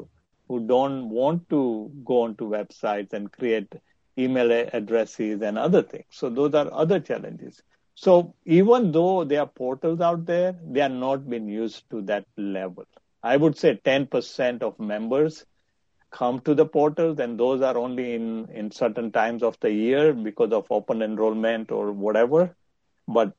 who 0.48 0.66
don't 0.68 1.10
want 1.10 1.50
to 1.50 1.92
go 2.06 2.24
onto 2.24 2.50
websites 2.50 3.13
and 3.13 3.32
create 3.32 3.72
email 4.18 4.51
addresses 4.74 5.42
and 5.42 5.58
other 5.58 5.82
things. 5.82 6.06
So 6.10 6.30
those 6.30 6.54
are 6.54 6.70
other 6.72 7.00
challenges. 7.00 7.62
So 7.96 8.34
even 8.46 8.92
though 8.92 9.24
there 9.24 9.42
are 9.42 9.48
portals 9.48 10.01
out 10.01 10.25
there, 10.25 10.56
they 10.63 10.82
are 10.82 10.90
not 10.90 11.30
being 11.30 11.48
used 11.48 11.90
to 11.92 12.01
that 12.04 12.25
level. 12.38 12.86
I 13.24 13.38
would 13.38 13.58
say 13.58 13.80
10% 13.84 14.63
of 14.63 14.80
members 14.80 15.46
come 16.12 16.39
to 16.41 16.53
the 16.53 16.65
portals 16.65 17.20
and 17.20 17.39
those 17.39 17.62
are 17.62 17.77
only 17.77 18.13
in, 18.13 18.48
in 18.50 18.70
certain 18.70 19.12
times 19.12 19.44
of 19.44 19.58
the 19.62 19.72
year 19.72 20.13
because 20.13 20.51
of 20.51 20.65
open 20.70 21.01
enrollment 21.01 21.72
or 21.72 21.91
whatever. 21.91 22.56
But 23.08 23.34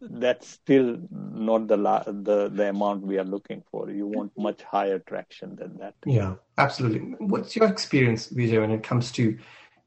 that's 0.00 0.46
still 0.48 0.98
not 1.10 1.66
the, 1.66 1.76
the 1.76 2.50
the 2.52 2.68
amount 2.68 3.06
we 3.06 3.18
are 3.18 3.24
looking 3.24 3.62
for. 3.70 3.90
You 3.90 4.06
want 4.06 4.32
much 4.36 4.62
higher 4.62 4.98
traction 4.98 5.56
than 5.56 5.78
that. 5.78 5.94
Yeah, 6.04 6.34
absolutely. 6.58 7.00
What's 7.18 7.56
your 7.56 7.68
experience, 7.68 8.28
Vijay, 8.28 8.60
when 8.60 8.70
it 8.70 8.82
comes 8.82 9.10
to 9.12 9.38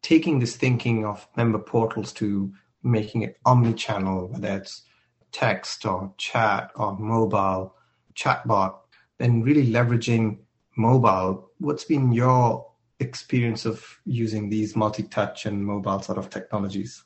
taking 0.02 0.40
this 0.40 0.56
thinking 0.56 1.06
of 1.06 1.28
member 1.36 1.60
portals 1.60 2.14
to 2.14 2.52
making 2.84 3.22
it 3.22 3.38
omni-channel, 3.46 4.30
whether 4.30 4.58
it's 4.58 4.84
text 5.32 5.86
or 5.86 6.14
chat 6.18 6.72
or 6.76 6.98
mobile 6.98 7.76
chatbot, 8.16 8.76
then 9.20 9.44
really 9.44 9.68
leveraging 9.68 10.40
mobile. 10.76 11.52
What's 11.60 11.84
been 11.84 12.12
your 12.12 12.68
experience 13.00 13.66
of 13.66 13.84
using 14.06 14.50
these 14.50 14.76
multi-touch 14.76 15.46
and 15.46 15.66
mobile 15.66 16.02
sort 16.02 16.18
of 16.18 16.30
technologies? 16.30 17.04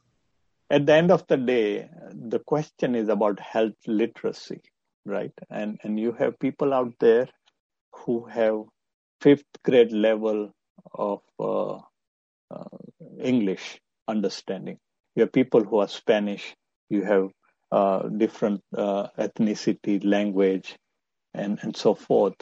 At 0.70 0.86
the 0.86 0.94
end 0.94 1.12
of 1.12 1.26
the 1.28 1.38
day, 1.38 1.90
the 2.12 2.40
question 2.40 2.96
is 2.96 3.10
about 3.10 3.40
health 3.40 3.76
literacy, 3.88 4.62
right? 5.06 5.32
And 5.50 5.80
and 5.84 6.00
you 6.00 6.12
have 6.14 6.40
people 6.40 6.74
out 6.74 6.94
there 7.00 7.28
who 7.94 8.26
have 8.26 8.64
fifth 9.22 9.46
grade 9.64 9.92
level 9.92 10.52
of 10.94 11.22
uh, 11.40 11.80
uh, 12.52 12.78
English 13.22 13.80
understanding. 14.08 14.78
You 15.16 15.22
have 15.22 15.32
people 15.32 15.64
who 15.64 15.80
are 15.80 15.88
Spanish. 15.88 16.56
You 16.90 17.04
have 17.04 17.30
uh, 17.72 18.10
different 18.10 18.62
uh, 18.76 19.08
ethnicity, 19.18 20.04
language, 20.04 20.76
and, 21.34 21.60
and 21.62 21.76
so 21.76 21.94
forth. 21.96 22.36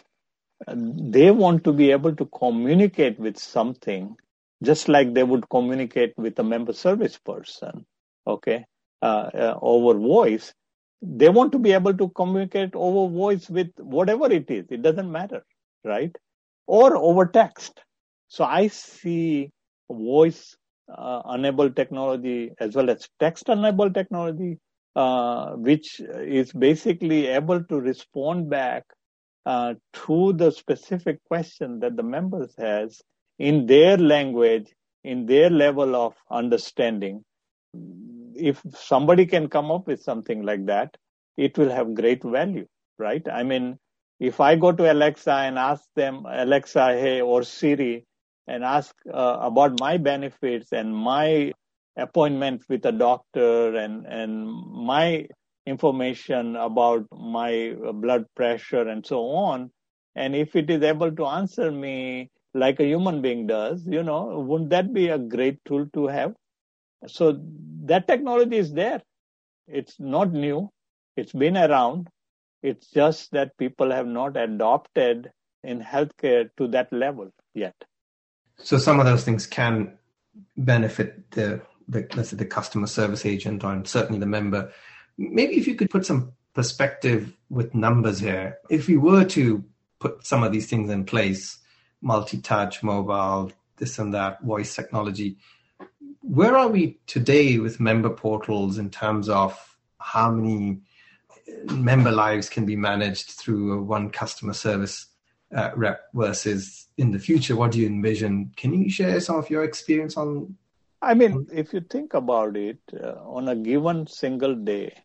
They 0.67 1.31
want 1.31 1.63
to 1.65 1.73
be 1.73 1.91
able 1.91 2.15
to 2.15 2.25
communicate 2.25 3.19
with 3.19 3.37
something 3.37 4.15
just 4.63 4.87
like 4.87 5.13
they 5.13 5.23
would 5.23 5.49
communicate 5.49 6.13
with 6.17 6.39
a 6.39 6.43
member 6.43 6.73
service 6.73 7.17
person, 7.17 7.85
okay, 8.25 8.65
uh, 9.01 9.29
uh, 9.33 9.59
over 9.61 9.97
voice. 9.99 10.53
They 11.01 11.29
want 11.29 11.51
to 11.53 11.59
be 11.59 11.73
able 11.73 11.93
to 11.97 12.09
communicate 12.09 12.75
over 12.75 13.13
voice 13.13 13.49
with 13.49 13.71
whatever 13.77 14.31
it 14.31 14.49
is. 14.49 14.65
It 14.69 14.81
doesn't 14.81 15.11
matter, 15.11 15.43
right? 15.83 16.15
Or 16.67 16.95
over 16.95 17.25
text. 17.25 17.81
So 18.29 18.45
I 18.45 18.67
see 18.67 19.51
voice 19.91 20.55
uh, 20.93 21.21
enabled 21.33 21.75
technology 21.75 22.51
as 22.59 22.75
well 22.75 22.89
as 22.89 23.09
text 23.19 23.49
enabled 23.49 23.93
technology, 23.93 24.59
uh, 24.95 25.51
which 25.53 25.99
is 25.99 26.51
basically 26.53 27.27
able 27.27 27.63
to 27.65 27.79
respond 27.81 28.49
back 28.49 28.85
uh, 29.45 29.73
to 29.93 30.33
the 30.33 30.51
specific 30.51 31.23
question 31.25 31.79
that 31.79 31.95
the 31.95 32.03
members 32.03 32.53
has 32.57 33.01
in 33.39 33.65
their 33.65 33.97
language, 33.97 34.73
in 35.03 35.25
their 35.25 35.49
level 35.49 35.95
of 35.95 36.15
understanding. 36.31 37.23
If 38.35 38.61
somebody 38.73 39.25
can 39.25 39.49
come 39.49 39.71
up 39.71 39.87
with 39.87 40.01
something 40.01 40.43
like 40.43 40.65
that, 40.67 40.95
it 41.37 41.57
will 41.57 41.69
have 41.69 41.93
great 41.93 42.23
value, 42.23 42.67
right? 42.97 43.25
I 43.31 43.43
mean, 43.43 43.77
if 44.19 44.39
I 44.39 44.55
go 44.55 44.71
to 44.71 44.91
Alexa 44.91 45.33
and 45.33 45.57
ask 45.57 45.83
them, 45.95 46.25
Alexa, 46.25 46.93
hey, 46.93 47.21
or 47.21 47.43
Siri, 47.43 48.05
and 48.47 48.63
ask 48.63 48.93
uh, 49.11 49.37
about 49.41 49.79
my 49.79 49.97
benefits 49.97 50.71
and 50.71 50.95
my 50.95 51.51
appointment 51.97 52.63
with 52.69 52.85
a 52.85 52.91
doctor 52.91 53.75
and 53.75 54.05
and 54.05 54.45
my 54.45 55.27
information 55.65 56.55
about 56.55 57.05
my 57.11 57.75
blood 57.93 58.25
pressure 58.35 58.87
and 58.87 59.05
so 59.05 59.29
on. 59.29 59.71
And 60.15 60.35
if 60.35 60.55
it 60.55 60.69
is 60.69 60.83
able 60.83 61.11
to 61.11 61.25
answer 61.25 61.71
me 61.71 62.29
like 62.53 62.79
a 62.79 62.85
human 62.85 63.19
being 63.19 63.47
does 63.47 63.83
you 63.87 64.03
know 64.03 64.39
wouldn't 64.39 64.69
that 64.69 64.93
be 64.93 65.07
a 65.07 65.17
great 65.17 65.63
tool 65.65 65.87
to 65.93 66.07
have? 66.07 66.33
So 67.07 67.39
that 67.85 68.07
technology 68.07 68.57
is 68.57 68.73
there. 68.73 69.01
It's 69.67 69.99
not 69.99 70.31
new. 70.31 70.69
It's 71.15 71.33
been 71.33 71.57
around. 71.57 72.09
It's 72.61 72.89
just 72.89 73.31
that 73.31 73.57
people 73.57 73.91
have 73.91 74.07
not 74.07 74.37
adopted 74.37 75.31
in 75.63 75.81
healthcare 75.81 76.49
to 76.57 76.67
that 76.69 76.91
level 76.91 77.29
yet. 77.53 77.75
So 78.57 78.77
some 78.77 78.99
of 78.99 79.05
those 79.05 79.23
things 79.23 79.45
can 79.45 79.97
benefit 80.55 81.31
the, 81.31 81.61
the 81.87 82.07
let's 82.15 82.29
say 82.29 82.37
the 82.37 82.45
customer 82.45 82.87
service 82.87 83.25
agent 83.25 83.63
or 83.63 83.83
certainly 83.85 84.19
the 84.19 84.25
member. 84.25 84.71
Maybe 85.17 85.55
if 85.55 85.67
you 85.67 85.75
could 85.75 85.89
put 85.89 86.05
some 86.05 86.33
perspective 86.53 87.35
with 87.49 87.75
numbers 87.75 88.19
here, 88.19 88.57
if 88.69 88.87
we 88.87 88.97
were 88.97 89.25
to 89.25 89.63
put 89.99 90.25
some 90.25 90.43
of 90.43 90.51
these 90.51 90.69
things 90.69 90.89
in 90.89 91.05
place, 91.05 91.59
multi-touch, 92.01 92.83
mobile, 92.83 93.51
this 93.77 93.99
and 93.99 94.13
that, 94.13 94.41
voice 94.43 94.75
technology, 94.75 95.37
where 96.21 96.57
are 96.57 96.67
we 96.67 96.99
today 97.05 97.59
with 97.59 97.79
member 97.79 98.09
portals 98.09 98.77
in 98.77 98.89
terms 98.89 99.29
of 99.29 99.77
how 99.99 100.31
many 100.31 100.79
member 101.71 102.11
lives 102.11 102.49
can 102.49 102.65
be 102.65 102.75
managed 102.75 103.31
through 103.31 103.83
one 103.83 104.09
customer 104.09 104.53
service 104.53 105.07
uh, 105.55 105.71
rep 105.75 106.05
versus 106.13 106.87
in 106.97 107.11
the 107.11 107.19
future? 107.19 107.55
What 107.55 107.71
do 107.71 107.79
you 107.79 107.87
envision? 107.87 108.51
Can 108.55 108.73
you 108.73 108.89
share 108.89 109.19
some 109.19 109.37
of 109.37 109.49
your 109.49 109.63
experience 109.63 110.17
on? 110.17 110.55
I 111.01 111.13
mean, 111.13 111.47
if 111.51 111.73
you 111.73 111.81
think 111.81 112.13
about 112.13 112.55
it, 112.55 112.79
uh, 112.93 113.15
on 113.25 113.49
a 113.49 113.55
given 113.55 114.07
single 114.07 114.55
day, 114.55 115.02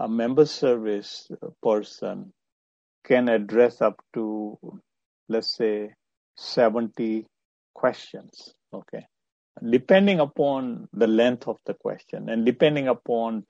a 0.00 0.08
member 0.08 0.46
service 0.46 1.30
person 1.62 2.32
can 3.04 3.28
address 3.28 3.82
up 3.82 3.96
to, 4.14 4.58
let's 5.28 5.54
say, 5.54 5.92
70 6.36 7.26
questions. 7.74 8.54
Okay. 8.72 9.06
Depending 9.68 10.20
upon 10.20 10.88
the 10.94 11.06
length 11.06 11.46
of 11.46 11.58
the 11.66 11.74
question 11.74 12.30
and 12.30 12.46
depending 12.46 12.88
upon 12.88 13.44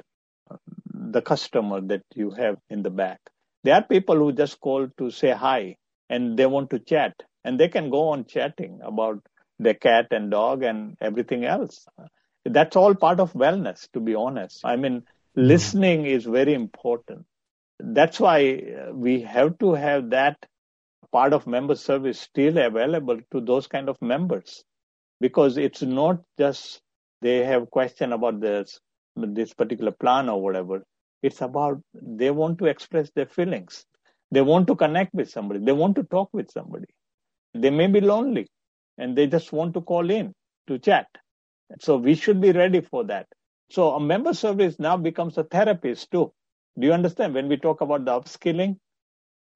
the 0.93 1.23
customer 1.23 1.81
that 1.81 2.03
you 2.17 2.33
have 2.33 2.57
in 2.69 2.83
the 2.83 2.91
back. 2.91 3.21
There 3.63 3.75
are 3.75 3.83
people 3.83 4.17
who 4.17 4.33
just 4.33 4.59
call 4.61 4.89
to 4.99 5.11
say 5.11 5.31
hi 5.31 5.77
and 6.09 6.37
they 6.37 6.47
want 6.47 6.71
to 6.71 6.81
chat 6.81 7.15
and 7.45 7.61
they 7.61 7.69
can 7.69 7.91
go 7.91 8.09
on 8.09 8.25
chatting 8.25 8.81
about 8.83 9.23
their 9.61 9.75
cat 9.75 10.09
and 10.11 10.33
dog 10.33 10.65
and 10.65 10.97
everything 11.01 11.45
else 11.45 11.87
that's 12.47 12.75
all 12.75 12.95
part 12.95 13.21
of 13.21 13.35
wellness 13.35 13.87
to 13.93 14.01
be 14.01 14.15
honest 14.15 14.63
i 14.65 14.75
mean. 14.75 15.03
Listening 15.37 16.07
is 16.07 16.25
very 16.25 16.55
important 16.55 17.25
that's 17.81 18.21
why 18.21 18.39
uh, 18.57 18.93
we 18.95 19.23
have 19.23 19.59
to 19.59 19.75
have 19.75 20.11
that 20.11 20.37
part 21.13 21.33
of 21.33 21.47
member 21.47 21.77
service 21.77 22.21
still 22.21 22.59
available 22.59 23.19
to 23.33 23.41
those 23.41 23.67
kind 23.67 23.89
of 23.89 24.01
members 24.03 24.65
because 25.21 25.57
it's 25.59 25.83
not 25.83 26.21
just 26.39 26.81
they 27.23 27.39
have 27.45 27.71
question 27.71 28.13
about 28.13 28.41
this 28.41 28.81
this 29.17 29.55
particular 29.55 29.93
plan 29.93 30.29
or 30.29 30.43
whatever. 30.43 30.85
It's 31.23 31.43
about 31.43 31.81
they 31.95 32.31
want 32.31 32.59
to 32.61 32.67
express 32.67 33.11
their 33.15 33.27
feelings. 33.27 33.85
They 34.31 34.43
want 34.43 34.69
to 34.69 34.77
connect 34.77 35.15
with 35.15 35.31
somebody. 35.31 35.61
They 35.61 35.73
want 35.73 35.97
to 35.97 36.05
talk 36.05 36.31
with 36.33 36.51
somebody. 36.51 36.87
They 37.55 37.71
may 37.71 37.89
be 37.89 38.01
lonely 38.01 38.49
and 38.99 39.17
they 39.17 39.27
just 39.27 39.53
want 39.53 39.75
to 39.75 39.83
call 39.83 40.11
in 40.11 40.35
to 40.69 40.79
chat. 40.79 41.07
So 41.81 41.97
we 41.99 42.15
should 42.17 42.41
be 42.41 42.53
ready 42.53 42.81
for 42.81 43.05
that. 43.07 43.27
So 43.71 43.95
a 43.95 44.01
member 44.01 44.35
service 44.35 44.79
now 44.81 44.97
becomes 44.97 45.39
a 45.39 45.45
therapist 45.45 46.11
too. 46.11 46.33
Do 46.79 46.87
you 46.87 46.93
understand 46.93 47.35
when 47.35 47.49
we 47.49 47.57
talk 47.57 47.81
about 47.81 48.05
the 48.05 48.11
upskilling? 48.11 48.79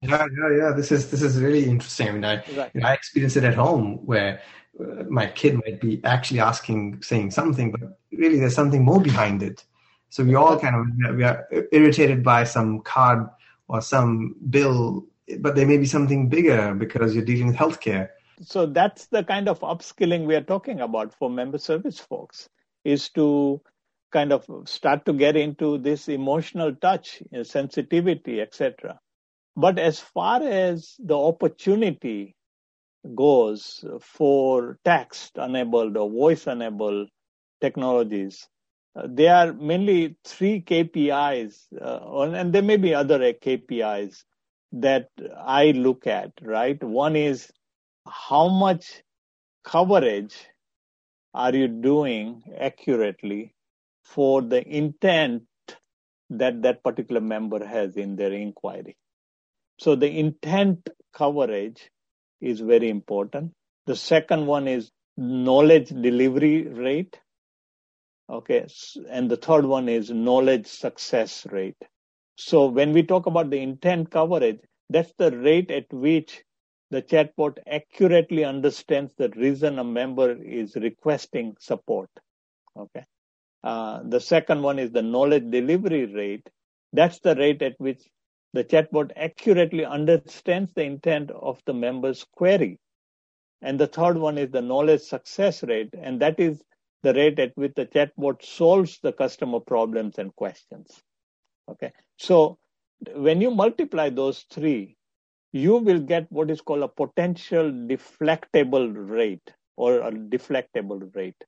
Yeah, 0.01 0.25
yeah, 0.39 0.57
yeah. 0.57 0.71
This 0.71 0.91
is 0.91 1.11
this 1.11 1.21
is 1.21 1.39
really 1.41 1.65
interesting. 1.65 2.07
I 2.07 2.11
mean, 2.11 2.25
I 2.25 2.35
right. 2.55 2.71
you 2.73 2.81
know, 2.81 2.87
I 2.87 2.93
experience 2.93 3.35
it 3.35 3.43
at 3.43 3.55
home 3.55 4.05
where 4.05 4.41
uh, 4.79 5.03
my 5.09 5.27
kid 5.27 5.55
might 5.55 5.81
be 5.81 6.01
actually 6.03 6.39
asking, 6.39 7.01
saying 7.01 7.31
something, 7.31 7.71
but 7.71 7.99
really 8.11 8.39
there's 8.39 8.55
something 8.55 8.83
more 8.83 9.01
behind 9.01 9.43
it. 9.43 9.65
So 10.09 10.23
we 10.23 10.35
all 10.35 10.57
kind 10.59 10.75
of 10.75 11.15
we 11.15 11.23
are 11.23 11.47
irritated 11.73 12.23
by 12.23 12.45
some 12.45 12.81
card 12.81 13.27
or 13.67 13.81
some 13.81 14.35
bill, 14.49 15.05
but 15.39 15.55
there 15.55 15.67
may 15.67 15.77
be 15.77 15.85
something 15.85 16.29
bigger 16.29 16.73
because 16.73 17.15
you're 17.15 17.25
dealing 17.25 17.47
with 17.47 17.57
healthcare. 17.57 18.09
So 18.41 18.65
that's 18.65 19.07
the 19.07 19.23
kind 19.23 19.49
of 19.49 19.59
upskilling 19.59 20.25
we 20.25 20.35
are 20.35 20.43
talking 20.43 20.81
about 20.81 21.13
for 21.13 21.29
member 21.29 21.57
service 21.57 21.99
folks 21.99 22.47
is 22.83 23.09
to 23.09 23.61
kind 24.15 24.31
of 24.31 24.45
start 24.63 25.03
to 25.05 25.11
get 25.11 25.35
into 25.35 25.77
this 25.77 26.07
emotional 26.07 26.73
touch, 26.73 27.21
sensitivity, 27.43 28.39
etc. 28.39 28.97
But 29.57 29.77
as 29.77 29.99
far 29.99 30.41
as 30.41 30.95
the 30.99 31.17
opportunity 31.17 32.37
goes 33.13 33.83
for 33.99 34.79
text 34.85 35.37
enabled 35.37 35.97
or 35.97 36.09
voice 36.09 36.47
enabled 36.47 37.09
technologies, 37.59 38.47
uh, 38.95 39.07
there 39.09 39.35
are 39.35 39.51
mainly 39.51 40.15
three 40.23 40.61
KPIs, 40.61 41.65
uh, 41.81 42.21
and 42.21 42.53
there 42.53 42.61
may 42.61 42.77
be 42.77 42.93
other 42.93 43.19
KPIs 43.33 44.23
that 44.71 45.09
I 45.37 45.71
look 45.71 46.07
at, 46.07 46.31
right? 46.41 46.81
One 46.81 47.17
is 47.17 47.51
how 48.07 48.47
much 48.47 49.03
coverage 49.65 50.37
are 51.33 51.53
you 51.53 51.67
doing 51.67 52.43
accurately 52.57 53.54
for 54.05 54.41
the 54.41 54.65
intent 54.65 55.43
that 56.29 56.61
that 56.61 56.83
particular 56.83 57.21
member 57.21 57.65
has 57.65 57.97
in 57.97 58.15
their 58.15 58.31
inquiry. 58.31 58.95
So 59.79 59.95
the 59.95 60.19
intent 60.19 60.87
coverage 61.13 61.89
is 62.39 62.59
very 62.59 62.89
important. 62.89 63.51
The 63.85 63.95
second 63.95 64.45
one 64.45 64.67
is 64.67 64.91
knowledge 65.17 65.89
delivery 65.89 66.67
rate. 66.67 67.19
Okay. 68.29 68.67
And 69.09 69.29
the 69.29 69.37
third 69.37 69.65
one 69.65 69.89
is 69.89 70.09
knowledge 70.09 70.67
success 70.67 71.45
rate. 71.51 71.81
So 72.37 72.67
when 72.67 72.93
we 72.93 73.03
talk 73.03 73.25
about 73.25 73.49
the 73.49 73.59
intent 73.59 74.11
coverage, 74.11 74.59
that's 74.89 75.13
the 75.17 75.35
rate 75.35 75.71
at 75.71 75.91
which 75.91 76.43
the 76.91 77.01
chatbot 77.01 77.57
accurately 77.67 78.43
understands 78.45 79.13
the 79.17 79.29
reason 79.29 79.79
a 79.79 79.83
member 79.83 80.31
is 80.41 80.75
requesting 80.75 81.55
support. 81.59 82.09
Okay. 82.77 83.03
Uh, 83.65 84.01
the 84.03 84.21
second 84.21 84.61
one 84.61 84.77
is 84.77 84.91
the 84.91 85.01
knowledge 85.01 85.49
delivery 85.49 86.05
rate. 86.05 86.47
That's 86.93 87.19
the 87.19 87.35
rate 87.35 87.63
at 87.63 87.73
which 87.79 88.03
the 88.53 88.63
chatbot 88.63 89.11
accurately 89.15 89.83
understands 89.83 90.71
the 90.75 90.83
intent 90.83 91.31
of 91.31 91.59
the 91.65 91.73
member's 91.73 92.23
query. 92.23 92.79
And 93.63 93.79
the 93.79 93.87
third 93.87 94.17
one 94.17 94.37
is 94.37 94.51
the 94.51 94.61
knowledge 94.61 95.01
success 95.01 95.63
rate, 95.63 95.89
and 95.97 96.21
that 96.21 96.39
is 96.39 96.61
the 97.01 97.15
rate 97.15 97.39
at 97.39 97.57
which 97.57 97.73
the 97.75 97.87
chatbot 97.87 98.45
solves 98.45 98.99
the 99.01 99.11
customer 99.11 99.59
problems 99.59 100.19
and 100.19 100.35
questions. 100.35 101.01
Okay. 101.67 101.91
So 102.17 102.59
when 103.15 103.41
you 103.41 103.49
multiply 103.49 104.09
those 104.09 104.45
three, 104.51 104.95
you 105.53 105.77
will 105.77 105.99
get 105.99 106.31
what 106.31 106.51
is 106.51 106.61
called 106.61 106.83
a 106.83 106.87
potential 106.87 107.71
deflectable 107.71 108.93
rate 109.09 109.53
or 109.75 110.01
a 110.01 110.11
deflectable 110.11 111.13
rate. 111.15 111.43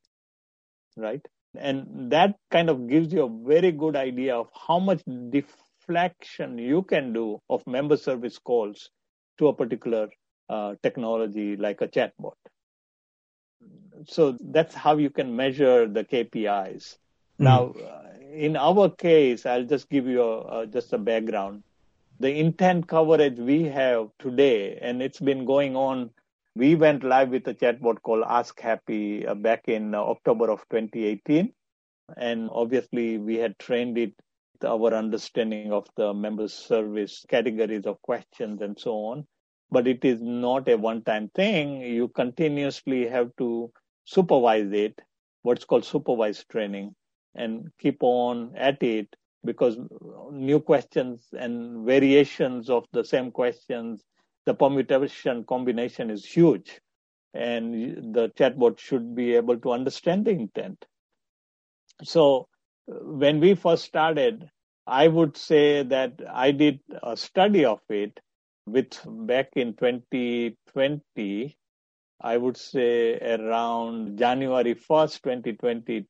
Right. 0.95 1.25
And 1.55 2.11
that 2.11 2.35
kind 2.51 2.69
of 2.69 2.87
gives 2.87 3.11
you 3.13 3.23
a 3.23 3.47
very 3.47 3.71
good 3.71 3.95
idea 3.95 4.35
of 4.35 4.49
how 4.67 4.79
much 4.79 5.01
deflection 5.29 6.57
you 6.57 6.83
can 6.83 7.13
do 7.13 7.41
of 7.49 7.65
member 7.65 7.97
service 7.97 8.37
calls 8.37 8.89
to 9.37 9.47
a 9.47 9.53
particular 9.53 10.09
uh, 10.49 10.75
technology 10.83 11.55
like 11.55 11.81
a 11.81 11.87
chatbot. 11.87 12.35
So 14.05 14.37
that's 14.39 14.75
how 14.75 14.97
you 14.97 15.09
can 15.09 15.35
measure 15.35 15.87
the 15.87 16.03
KPIs. 16.03 16.97
Mm-hmm. 17.39 17.43
Now, 17.43 17.71
uh, 17.71 18.07
in 18.31 18.55
our 18.55 18.89
case, 18.89 19.45
I'll 19.45 19.65
just 19.65 19.89
give 19.89 20.07
you 20.07 20.21
a, 20.21 20.61
a, 20.61 20.67
just 20.67 20.93
a 20.93 20.97
background. 20.97 21.63
The 22.19 22.31
intent 22.39 22.87
coverage 22.87 23.37
we 23.37 23.63
have 23.63 24.09
today, 24.19 24.79
and 24.81 25.01
it's 25.01 25.19
been 25.19 25.45
going 25.45 25.75
on. 25.75 26.11
We 26.57 26.73
went 26.73 27.03
live 27.03 27.29
with 27.29 27.47
a 27.47 27.53
chatbot 27.53 28.01
called 28.01 28.23
Ask 28.27 28.59
Happy 28.59 29.27
uh, 29.27 29.35
back 29.35 29.67
in 29.67 29.93
uh, 29.93 29.99
October 29.99 30.49
of 30.49 30.61
2018. 30.71 31.53
And 32.19 32.49
obviously, 32.51 33.19
we 33.19 33.35
had 33.35 33.59
trained 33.59 33.95
it 33.99 34.13
with 34.53 34.67
our 34.67 34.91
understanding 34.91 35.71
of 35.71 35.87
the 35.97 36.15
member 36.15 36.47
service 36.47 37.23
categories 37.29 37.85
of 37.85 38.01
questions 38.01 38.63
and 38.63 38.75
so 38.79 38.93
on. 38.93 39.27
But 39.69 39.85
it 39.85 40.03
is 40.03 40.19
not 40.19 40.67
a 40.67 40.77
one 40.77 41.03
time 41.03 41.29
thing. 41.35 41.79
You 41.79 42.07
continuously 42.07 43.07
have 43.07 43.29
to 43.37 43.71
supervise 44.05 44.71
it, 44.71 44.99
what's 45.43 45.63
called 45.63 45.85
supervised 45.85 46.49
training, 46.49 46.95
and 47.35 47.69
keep 47.77 47.97
on 48.01 48.53
at 48.55 48.81
it 48.81 49.15
because 49.45 49.77
new 50.31 50.59
questions 50.59 51.27
and 51.37 51.85
variations 51.85 52.67
of 52.71 52.85
the 52.93 53.05
same 53.05 53.29
questions, 53.29 54.01
the 54.47 54.53
permutation 54.53 55.43
combination 55.43 56.09
is 56.09 56.25
huge. 56.25 56.79
And 57.33 58.15
the 58.15 58.29
chatbot 58.29 58.79
should 58.79 59.13
be 59.13 59.35
able 59.35 59.57
to 59.57 59.71
understand 59.73 60.25
the 60.25 60.31
intent. 60.31 60.85
So 62.03 62.47
when 62.87 63.41
we 63.41 63.53
first 63.53 63.83
started, 63.83 64.49
I 64.87 65.09
would 65.09 65.35
say 65.35 65.83
that 65.83 66.13
I 66.33 66.51
did 66.51 66.79
a 67.03 67.17
study 67.17 67.65
of 67.65 67.81
it 67.89 68.19
with 68.65 68.99
back 69.05 69.49
in 69.57 69.73
2020. 69.73 71.57
I 72.21 72.37
would 72.37 72.57
say 72.57 73.19
around 73.19 74.17
January 74.17 74.75
1st, 74.75 75.21
2020 75.23 76.07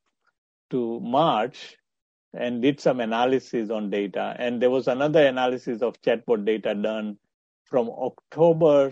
to 0.70 1.00
March, 1.00 1.76
and 2.34 2.62
did 2.62 2.80
some 2.80 3.00
analysis 3.00 3.72
on 3.72 3.90
data. 3.90 4.36
And 4.38 4.62
there 4.62 4.70
was 4.70 4.88
another 4.88 5.26
analysis 5.26 5.82
of 5.82 6.00
chatbot 6.04 6.46
data 6.46 6.76
done 6.76 7.18
from 7.70 7.90
October 7.90 8.92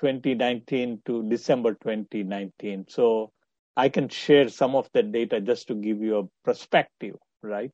2019 0.00 1.02
to 1.06 1.28
December 1.28 1.74
2019. 1.74 2.86
So 2.88 3.32
I 3.76 3.88
can 3.88 4.08
share 4.08 4.48
some 4.48 4.74
of 4.74 4.88
that 4.94 5.12
data 5.12 5.40
just 5.40 5.68
to 5.68 5.74
give 5.74 6.00
you 6.00 6.18
a 6.18 6.28
perspective, 6.44 7.16
right? 7.42 7.72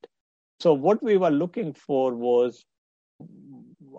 So 0.61 0.75
what 0.75 1.03
we 1.03 1.17
were 1.17 1.31
looking 1.31 1.75
for 1.75 2.15
was 2.15 2.65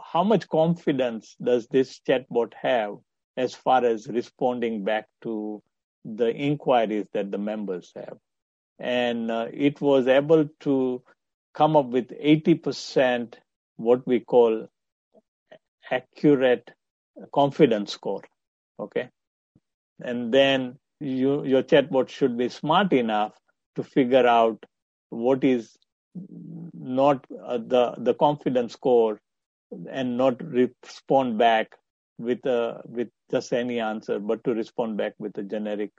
how 0.04 0.24
much 0.24 0.48
confidence 0.50 1.36
does 1.42 1.68
this 1.68 2.00
chatbot 2.08 2.54
have 2.62 2.96
as 3.38 3.54
far 3.54 3.84
as 3.86 4.08
responding 4.08 4.84
back 4.84 5.08
to 5.22 5.62
the 6.06 6.34
inquiries 6.34 7.06
that 7.14 7.32
the 7.32 7.38
members 7.38 7.92
have. 7.96 8.18
And 8.80 9.32
uh, 9.32 9.48
it 9.52 9.80
was 9.82 10.08
able 10.08 10.50
to 10.62 11.04
come 11.54 11.76
up 11.76 11.88
with 11.88 12.10
80% 12.10 13.36
what 13.78 14.06
we 14.06 14.20
call 14.20 14.68
accurate 15.92 16.72
confidence 17.34 17.94
score. 17.94 18.24
Okay. 18.80 19.10
And 20.04 20.34
then 20.34 20.78
you, 21.00 21.44
your 21.46 21.64
chatbot 21.64 22.10
should 22.10 22.38
be 22.38 22.50
smart 22.50 22.94
enough 22.94 23.34
to 23.76 23.84
figure 23.84 24.26
out 24.26 24.64
what 25.10 25.44
is 25.44 25.78
not 26.74 27.26
uh, 27.44 27.58
the 27.58 27.96
the 27.98 28.14
confidence 28.14 28.74
score 28.74 29.20
and 29.90 30.18
not 30.18 30.44
respond 30.44 31.38
back 31.38 31.72
with 32.20 32.46
a 32.46 32.82
with 32.86 33.10
just 33.32 33.54
any 33.54 33.80
answer 33.80 34.20
but 34.20 34.44
to 34.44 34.54
respond 34.54 34.98
back 34.98 35.14
with 35.18 35.36
a 35.38 35.44
generic 35.44 35.92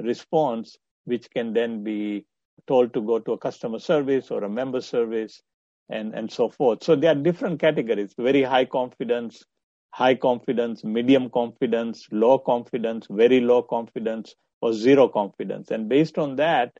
response 0.00 0.76
which 1.04 1.30
can 1.30 1.52
then 1.52 1.84
be 1.84 2.24
told 2.66 2.92
to 2.92 3.00
go 3.00 3.18
to 3.18 3.32
a 3.32 3.38
customer 3.38 3.78
service 3.78 4.30
or 4.30 4.42
a 4.44 4.48
member 4.48 4.80
service 4.80 5.40
and 5.90 6.14
and 6.14 6.30
so 6.30 6.48
forth 6.48 6.82
so 6.82 6.96
there 6.96 7.12
are 7.12 7.22
different 7.28 7.60
categories 7.60 8.14
very 8.18 8.42
high 8.42 8.64
confidence 8.64 9.44
high 9.92 10.14
confidence 10.14 10.84
medium 10.84 11.28
confidence 11.30 12.06
low 12.12 12.38
confidence 12.38 13.06
very 13.10 13.40
low 13.40 13.62
confidence 13.62 14.34
or 14.62 14.72
zero 14.72 15.08
confidence 15.08 15.70
and 15.70 15.88
based 15.88 16.18
on 16.18 16.36
that 16.36 16.72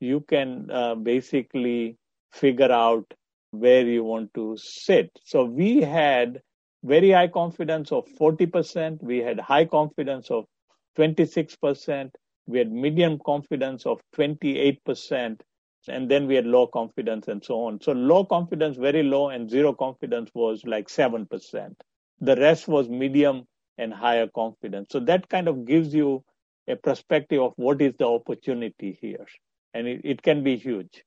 you 0.00 0.20
can 0.20 0.68
uh, 0.70 0.94
basically 0.94 1.96
figure 2.32 2.72
out 2.72 3.06
where 3.50 3.86
you 3.86 4.04
want 4.04 4.32
to 4.34 4.56
sit. 4.58 5.10
So 5.24 5.44
we 5.44 5.80
had 5.80 6.42
very 6.84 7.10
high 7.10 7.28
confidence 7.28 7.92
of 7.92 8.06
40%. 8.20 9.02
We 9.02 9.18
had 9.18 9.40
high 9.40 9.64
confidence 9.64 10.30
of 10.30 10.44
26%. 10.98 12.10
we 12.46 12.58
had 12.58 12.70
medium 12.70 13.18
confidence 13.24 13.86
of 13.86 14.00
28%, 14.16 15.40
and 15.88 16.10
then 16.10 16.26
we 16.26 16.34
had 16.34 16.46
low 16.46 16.66
confidence 16.66 17.28
and 17.28 17.44
so 17.44 17.64
on. 17.64 17.80
So 17.80 17.92
low 17.92 18.24
confidence, 18.24 18.76
very 18.76 19.02
low, 19.02 19.28
and 19.28 19.50
zero 19.50 19.72
confidence 19.72 20.30
was 20.34 20.62
like 20.64 20.88
7%. 20.88 21.74
The 22.20 22.36
rest 22.36 22.68
was 22.68 22.88
medium 22.88 23.46
and 23.78 23.92
higher 23.92 24.26
confidence. 24.26 24.88
So 24.90 25.00
that 25.00 25.28
kind 25.28 25.48
of 25.48 25.66
gives 25.66 25.94
you 25.94 26.24
a 26.68 26.76
perspective 26.76 27.40
of 27.42 27.52
what 27.56 27.80
is 27.80 27.94
the 27.98 28.06
opportunity 28.06 28.98
here. 29.00 29.26
And 29.74 29.86
it, 29.86 30.00
it 30.04 30.22
can 30.22 30.42
be 30.42 30.56
huge. 30.56 31.04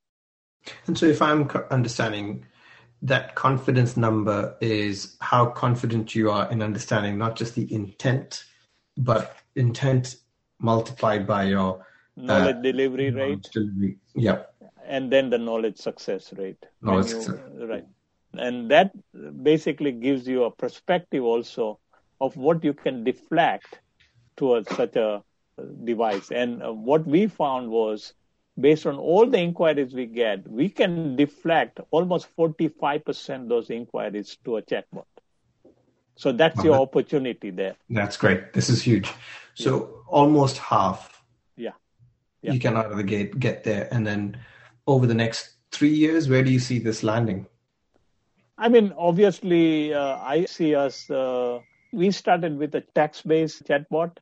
And 0.87 0.97
so, 0.97 1.05
if 1.05 1.21
I'm 1.21 1.49
understanding 1.71 2.45
that 3.01 3.35
confidence 3.35 3.95
number 3.95 4.57
is 4.59 5.15
how 5.21 5.45
confident 5.45 6.13
you 6.13 6.29
are 6.29 6.51
in 6.51 6.61
understanding 6.61 7.17
not 7.17 7.37
just 7.37 7.55
the 7.55 7.73
intent, 7.73 8.43
but 8.97 9.37
intent 9.55 10.17
multiplied 10.59 11.25
by 11.25 11.45
your 11.45 11.85
knowledge 12.17 12.57
uh, 12.57 12.61
delivery 12.61 13.09
rate. 13.09 13.47
Delivery. 13.53 13.97
Yeah. 14.15 14.43
And 14.89 15.11
then 15.11 15.29
the 15.29 15.37
knowledge 15.37 15.77
success 15.77 16.33
rate. 16.35 16.65
Knowledge 16.81 17.11
you, 17.11 17.21
success. 17.21 17.39
Right. 17.53 17.85
And 18.33 18.69
that 18.71 18.91
basically 19.43 19.91
gives 19.91 20.27
you 20.27 20.43
a 20.43 20.51
perspective 20.51 21.23
also 21.23 21.79
of 22.19 22.35
what 22.35 22.63
you 22.63 22.73
can 22.73 23.03
deflect 23.03 23.79
towards 24.35 24.75
such 24.75 24.95
a 24.95 25.23
device. 25.83 26.31
And 26.31 26.63
uh, 26.63 26.73
what 26.73 27.05
we 27.05 27.27
found 27.27 27.69
was 27.69 28.13
based 28.59 28.85
on 28.85 28.95
all 28.97 29.25
the 29.29 29.37
inquiries 29.37 29.93
we 29.93 30.05
get, 30.05 30.47
we 30.49 30.69
can 30.69 31.15
deflect 31.15 31.79
almost 31.91 32.27
45% 32.37 33.47
those 33.47 33.69
inquiries 33.69 34.37
to 34.45 34.57
a 34.57 34.61
chatbot. 34.61 35.05
So 36.15 36.33
that's 36.33 36.61
your 36.63 36.75
opportunity 36.81 37.49
there. 37.49 37.75
That's 37.89 38.17
great. 38.17 38.51
This 38.51 38.69
is 38.69 38.81
huge. 38.81 39.09
So 39.53 39.69
yeah. 39.79 39.85
almost 40.09 40.57
half. 40.57 41.23
Yeah. 41.55 41.71
yeah. 42.41 42.51
You 42.51 42.59
can 42.59 42.75
out 42.75 42.91
of 42.91 42.97
the 42.97 43.03
gate 43.03 43.39
get 43.39 43.63
there. 43.63 43.87
And 43.91 44.05
then 44.05 44.37
over 44.89 45.05
the 45.05 45.13
next 45.13 45.55
three 45.71 45.93
years, 45.93 46.27
where 46.27 46.43
do 46.43 46.51
you 46.51 46.59
see 46.59 46.79
this 46.79 47.03
landing? 47.03 47.45
I 48.57 48.69
mean, 48.69 48.93
obviously, 48.97 49.93
uh, 49.93 50.17
I 50.17 50.45
see 50.45 50.75
us. 50.75 51.09
Uh, 51.09 51.59
we 51.93 52.11
started 52.11 52.57
with 52.57 52.75
a 52.75 52.81
text 52.93 53.27
based 53.27 53.65
chatbot 53.65 54.17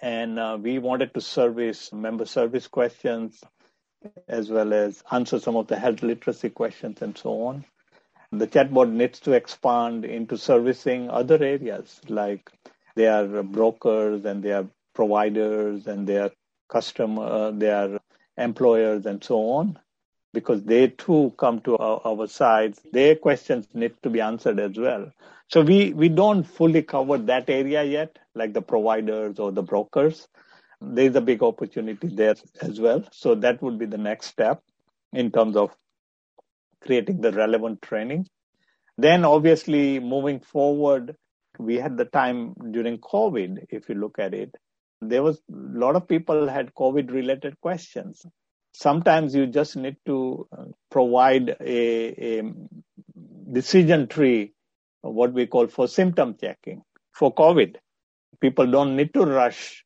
and 0.00 0.38
uh, 0.38 0.58
we 0.60 0.78
wanted 0.78 1.14
to 1.14 1.20
service 1.20 1.92
member 1.92 2.24
service 2.24 2.66
questions 2.66 3.42
as 4.28 4.50
well 4.50 4.72
as 4.72 5.02
answer 5.12 5.38
some 5.38 5.56
of 5.56 5.68
the 5.68 5.78
health 5.78 6.02
literacy 6.02 6.50
questions 6.50 7.02
and 7.02 7.16
so 7.16 7.42
on. 7.42 7.64
The 8.32 8.46
chatbot 8.46 8.90
needs 8.90 9.20
to 9.20 9.32
expand 9.32 10.04
into 10.04 10.38
servicing 10.38 11.10
other 11.10 11.42
areas 11.42 12.00
like 12.08 12.50
they 12.96 13.06
are 13.06 13.42
brokers 13.42 14.24
and 14.24 14.42
they 14.42 14.52
are 14.52 14.66
providers 14.94 15.86
and 15.86 16.06
they 16.06 16.18
are 16.18 16.30
customer, 16.68 17.22
uh, 17.22 17.50
they 17.50 17.70
are 17.70 18.00
employers 18.36 19.06
and 19.06 19.22
so 19.22 19.50
on 19.50 19.78
because 20.32 20.62
they 20.64 20.88
too 20.88 21.32
come 21.38 21.60
to 21.60 21.76
our, 21.76 22.00
our 22.04 22.26
sides. 22.26 22.80
Their 22.92 23.16
questions 23.16 23.66
need 23.74 23.94
to 24.02 24.10
be 24.10 24.20
answered 24.20 24.58
as 24.58 24.78
well. 24.78 25.12
So 25.48 25.60
we, 25.60 25.92
we 25.92 26.08
don't 26.08 26.44
fully 26.44 26.82
cover 26.82 27.18
that 27.18 27.50
area 27.50 27.84
yet, 27.84 28.18
like 28.34 28.54
the 28.54 28.62
providers 28.62 29.38
or 29.38 29.52
the 29.52 29.62
brokers. 29.62 30.26
There's 30.80 31.14
a 31.14 31.20
big 31.20 31.42
opportunity 31.42 32.08
there 32.08 32.34
as 32.60 32.80
well. 32.80 33.04
So 33.12 33.34
that 33.36 33.62
would 33.62 33.78
be 33.78 33.86
the 33.86 33.98
next 33.98 34.26
step 34.28 34.62
in 35.12 35.30
terms 35.30 35.56
of 35.56 35.70
creating 36.80 37.20
the 37.20 37.32
relevant 37.32 37.82
training. 37.82 38.26
Then 38.96 39.24
obviously 39.24 40.00
moving 40.00 40.40
forward, 40.40 41.16
we 41.58 41.76
had 41.76 41.96
the 41.96 42.06
time 42.06 42.54
during 42.70 42.98
COVID, 42.98 43.66
if 43.70 43.88
you 43.88 43.94
look 43.94 44.18
at 44.18 44.34
it, 44.34 44.54
there 45.10 45.22
was 45.22 45.36
a 45.50 45.78
lot 45.78 45.96
of 45.96 46.08
people 46.08 46.48
had 46.48 46.74
COVID 46.74 47.10
related 47.10 47.60
questions. 47.60 48.24
Sometimes 48.72 49.34
you 49.34 49.46
just 49.46 49.76
need 49.76 49.96
to 50.06 50.48
uh, 50.56 50.64
provide 50.90 51.56
a, 51.60 52.38
a 52.38 52.52
decision 53.52 54.06
tree 54.06 54.52
what 55.02 55.32
we 55.32 55.46
call 55.46 55.66
for 55.66 55.88
symptom 55.88 56.36
checking 56.40 56.82
for 57.12 57.34
COVID. 57.34 57.76
People 58.40 58.66
don't 58.70 58.96
need 58.96 59.12
to 59.14 59.24
rush 59.24 59.84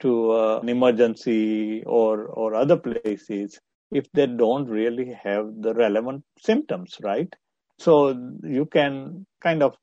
to 0.00 0.32
uh, 0.32 0.60
an 0.60 0.68
emergency 0.68 1.82
or, 1.84 2.24
or 2.24 2.54
other 2.54 2.76
places 2.76 3.60
if 3.90 4.10
they 4.12 4.26
don't 4.26 4.66
really 4.66 5.12
have 5.22 5.46
the 5.60 5.74
relevant 5.74 6.24
symptoms, 6.38 6.96
right? 7.02 7.32
So 7.78 8.16
you 8.42 8.66
can 8.66 9.26
kind 9.42 9.62
of 9.62 9.76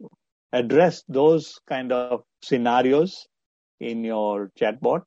address 0.52 1.04
those 1.08 1.60
kind 1.68 1.92
of 1.92 2.24
scenarios 2.42 3.28
in 3.80 4.04
your 4.04 4.52
chatbot. 4.60 5.04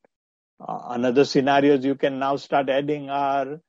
Uh, 0.61 0.81
another 0.91 1.25
scenarios 1.25 1.85
you 1.85 1.95
can 1.95 2.19
now 2.19 2.37
start 2.37 2.69
adding 2.69 3.11
are, 3.11 3.61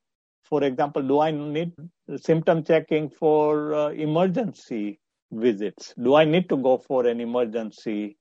for 0.44 0.64
example, 0.64 1.02
do 1.02 1.20
I 1.20 1.32
need 1.32 1.74
symptom 2.18 2.64
checking 2.64 3.10
for 3.10 3.74
uh, 3.74 3.90
emergency 3.90 5.00
visits? 5.32 5.94
Do 6.02 6.16
I 6.16 6.26
need 6.26 6.50
to 6.50 6.58
go 6.58 6.78
for 6.78 7.08
an 7.08 7.20
emergency 7.20 8.18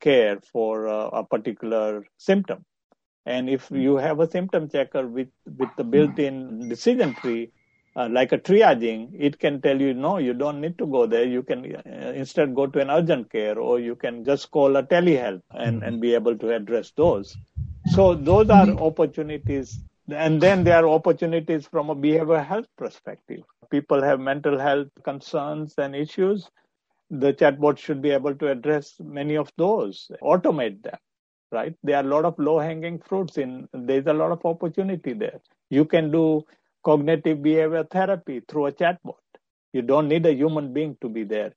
care 0.00 0.40
for 0.52 0.88
uh, 0.88 1.08
a 1.08 1.24
particular 1.24 2.06
symptom? 2.16 2.64
And 3.26 3.48
if 3.48 3.70
you 3.70 3.96
have 3.96 4.20
a 4.20 4.30
symptom 4.30 4.68
checker 4.68 5.06
with, 5.06 5.28
with 5.46 5.70
the 5.76 5.84
built-in 5.84 6.68
decision 6.68 7.14
tree, 7.14 7.52
uh, 7.96 8.08
like 8.10 8.32
a 8.32 8.38
triaging, 8.38 9.10
it 9.18 9.38
can 9.38 9.60
tell 9.60 9.80
you, 9.80 9.94
no, 9.94 10.18
you 10.18 10.34
don't 10.34 10.60
need 10.60 10.78
to 10.78 10.86
go 10.86 11.06
there. 11.06 11.24
You 11.24 11.42
can 11.42 11.76
uh, 11.76 12.12
instead 12.14 12.54
go 12.54 12.66
to 12.66 12.80
an 12.80 12.90
urgent 12.90 13.30
care 13.30 13.58
or 13.58 13.80
you 13.80 13.94
can 13.96 14.24
just 14.24 14.50
call 14.50 14.76
a 14.76 14.82
telehealth 14.82 15.42
and, 15.52 15.82
and 15.82 16.00
be 16.00 16.14
able 16.14 16.36
to 16.38 16.54
address 16.54 16.92
those. 16.96 17.36
So 17.84 18.14
those 18.14 18.50
are 18.50 18.70
opportunities. 18.70 19.80
And 20.10 20.40
then 20.40 20.64
there 20.64 20.84
are 20.84 20.88
opportunities 20.88 21.66
from 21.66 21.90
a 21.90 21.96
behavioral 21.96 22.44
health 22.44 22.66
perspective 22.76 23.42
people 23.74 24.02
have 24.02 24.20
mental 24.20 24.58
health 24.58 24.88
concerns 25.02 25.74
and 25.78 25.96
issues, 25.96 26.48
the 27.10 27.32
chatbot 27.32 27.78
should 27.78 28.00
be 28.00 28.10
able 28.10 28.34
to 28.34 28.48
address 28.48 28.94
many 29.00 29.36
of 29.36 29.52
those, 29.56 30.10
automate 30.22 30.82
them, 30.82 30.98
right? 31.50 31.74
There 31.82 31.96
are 31.96 32.04
a 32.04 32.12
lot 32.14 32.24
of 32.24 32.38
low 32.38 32.58
hanging 32.60 33.00
fruits 33.00 33.36
in, 33.36 33.68
there's 33.72 34.06
a 34.06 34.12
lot 34.12 34.30
of 34.30 34.44
opportunity 34.44 35.12
there. 35.12 35.40
You 35.70 35.84
can 35.84 36.10
do 36.10 36.44
cognitive 36.84 37.42
behavior 37.42 37.84
therapy 37.84 38.40
through 38.46 38.66
a 38.66 38.72
chatbot. 38.72 39.14
You 39.72 39.82
don't 39.82 40.08
need 40.08 40.26
a 40.26 40.34
human 40.34 40.72
being 40.72 40.96
to 41.00 41.08
be 41.08 41.24
there. 41.24 41.52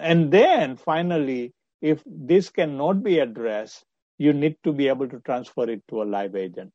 And 0.00 0.30
then 0.30 0.76
finally, 0.76 1.52
if 1.80 2.02
this 2.06 2.50
cannot 2.50 3.02
be 3.02 3.18
addressed, 3.20 3.84
you 4.18 4.32
need 4.32 4.56
to 4.64 4.72
be 4.72 4.88
able 4.88 5.08
to 5.08 5.20
transfer 5.20 5.68
it 5.70 5.82
to 5.88 6.02
a 6.02 6.04
live 6.04 6.36
agent. 6.36 6.72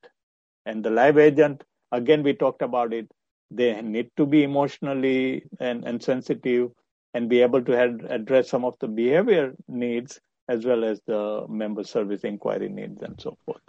And 0.65 0.83
the 0.83 0.89
live 0.89 1.17
agent, 1.17 1.63
again, 1.91 2.23
we 2.23 2.33
talked 2.33 2.61
about 2.61 2.93
it, 2.93 3.09
they 3.51 3.81
need 3.81 4.09
to 4.17 4.25
be 4.25 4.43
emotionally 4.43 5.43
and, 5.59 5.85
and 5.85 6.01
sensitive 6.03 6.71
and 7.13 7.29
be 7.29 7.41
able 7.41 7.63
to 7.63 7.97
address 8.09 8.49
some 8.49 8.65
of 8.65 8.75
the 8.79 8.87
behavior 8.87 9.53
needs 9.67 10.19
as 10.49 10.65
well 10.65 10.83
as 10.83 11.01
the 11.07 11.45
member 11.47 11.83
service 11.83 12.23
inquiry 12.23 12.69
needs 12.69 13.01
and 13.01 13.19
so 13.19 13.37
forth. 13.45 13.61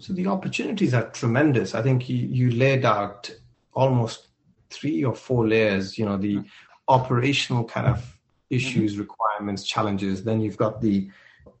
So 0.00 0.14
the 0.14 0.26
opportunities 0.26 0.94
are 0.94 1.10
tremendous. 1.10 1.74
I 1.74 1.82
think 1.82 2.08
you, 2.08 2.16
you 2.16 2.50
laid 2.52 2.84
out 2.84 3.30
almost 3.74 4.28
three 4.70 5.04
or 5.04 5.14
four 5.14 5.46
layers, 5.46 5.98
you 5.98 6.06
know, 6.06 6.16
the 6.16 6.36
mm-hmm. 6.36 6.48
operational 6.88 7.64
kind 7.64 7.86
of 7.86 8.18
issues, 8.48 8.92
mm-hmm. 8.92 9.02
requirements, 9.02 9.64
challenges. 9.64 10.24
Then 10.24 10.40
you've 10.40 10.56
got 10.56 10.80
the 10.80 11.10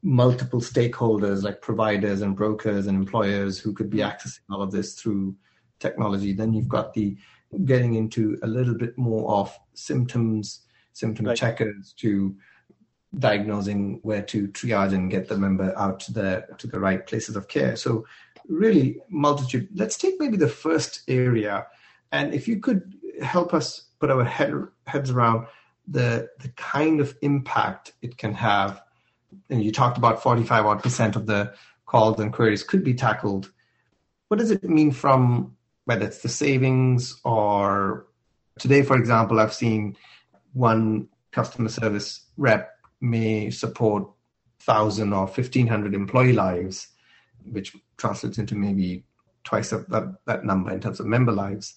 multiple 0.02 0.60
stakeholders 0.60 1.42
like 1.42 1.60
providers 1.60 2.22
and 2.22 2.34
brokers 2.34 2.86
and 2.86 2.96
employers 2.96 3.58
who 3.58 3.74
could 3.74 3.90
be 3.90 3.98
mm-hmm. 3.98 4.10
accessing 4.10 4.40
all 4.50 4.62
of 4.62 4.70
this 4.70 4.94
through 4.94 5.36
technology. 5.78 6.32
Then 6.32 6.54
you've 6.54 6.68
got 6.68 6.94
the 6.94 7.16
getting 7.64 7.94
into 7.94 8.38
a 8.42 8.46
little 8.46 8.74
bit 8.74 8.96
more 8.96 9.30
of 9.32 9.56
symptoms, 9.74 10.62
symptom 10.94 11.26
right. 11.26 11.36
checkers 11.36 11.92
to 11.98 12.34
diagnosing 13.18 13.98
where 14.02 14.22
to 14.22 14.46
triage 14.48 14.94
and 14.94 15.10
get 15.10 15.28
the 15.28 15.36
member 15.36 15.76
out 15.76 15.98
to 15.98 16.12
the 16.12 16.46
to 16.58 16.66
the 16.66 16.78
right 16.78 17.06
places 17.06 17.36
of 17.36 17.48
care. 17.48 17.76
So 17.76 18.06
really 18.50 19.00
multitude. 19.08 19.68
Let's 19.74 19.96
take 19.96 20.14
maybe 20.18 20.36
the 20.36 20.48
first 20.48 21.02
area, 21.08 21.66
and 22.12 22.34
if 22.34 22.48
you 22.48 22.58
could 22.58 22.94
help 23.22 23.54
us 23.54 23.86
put 23.98 24.10
our 24.10 24.24
head, 24.24 24.52
heads 24.86 25.10
around 25.10 25.46
the 25.86 26.28
the 26.40 26.48
kind 26.50 27.00
of 27.00 27.16
impact 27.22 27.92
it 28.02 28.18
can 28.18 28.34
have. 28.34 28.82
And 29.48 29.62
you 29.62 29.70
talked 29.70 29.96
about 29.96 30.22
45 30.22 30.66
odd 30.66 30.82
percent 30.82 31.16
of 31.16 31.26
the 31.26 31.54
calls 31.86 32.18
and 32.18 32.32
queries 32.32 32.64
could 32.64 32.84
be 32.84 32.94
tackled. 32.94 33.50
What 34.28 34.38
does 34.38 34.50
it 34.50 34.62
mean 34.64 34.92
from 34.92 35.56
whether 35.84 36.06
it's 36.06 36.22
the 36.22 36.28
savings 36.28 37.20
or 37.24 38.06
today, 38.58 38.82
for 38.82 38.96
example, 38.96 39.40
I've 39.40 39.54
seen 39.54 39.96
one 40.52 41.08
customer 41.32 41.68
service 41.68 42.26
rep 42.36 42.76
may 43.00 43.50
support 43.50 44.04
1,000 44.64 45.12
or 45.12 45.24
1,500 45.24 45.94
employee 45.94 46.32
lives, 46.32 46.88
which 47.50 47.74
translates 48.00 48.38
into 48.38 48.54
maybe 48.54 49.04
twice 49.44 49.70
that, 49.70 50.16
that 50.26 50.44
number 50.44 50.72
in 50.72 50.80
terms 50.80 51.00
of 51.00 51.06
member 51.06 51.32
lives. 51.32 51.74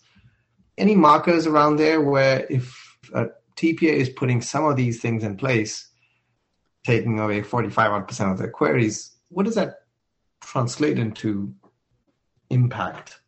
Any 0.77 0.95
markers 0.95 1.45
around 1.45 1.75
there 1.77 2.01
where 2.01 2.47
if 2.49 2.97
a 3.13 3.27
TPA 3.55 3.93
is 3.93 4.09
putting 4.09 4.41
some 4.41 4.65
of 4.65 4.75
these 4.75 5.01
things 5.01 5.23
in 5.23 5.37
place, 5.37 5.89
taking 6.85 7.19
away 7.19 7.41
45 7.41 8.07
percent 8.07 8.31
of 8.31 8.37
their 8.37 8.49
queries, 8.49 9.15
what 9.29 9.45
does 9.45 9.55
that 9.55 9.81
translate 10.41 10.99
into 10.99 11.53
impact, 12.49 13.19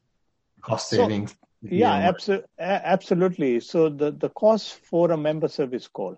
cost 0.62 0.90
savings? 0.90 1.32
So, 1.32 1.38
yeah, 1.62 2.12
abso- 2.12 2.44
absolutely. 2.60 3.60
So 3.60 3.90
the, 3.90 4.12
the 4.12 4.30
cost 4.30 4.74
for 4.74 5.12
a 5.12 5.18
member 5.18 5.48
service 5.48 5.88
call 5.88 6.18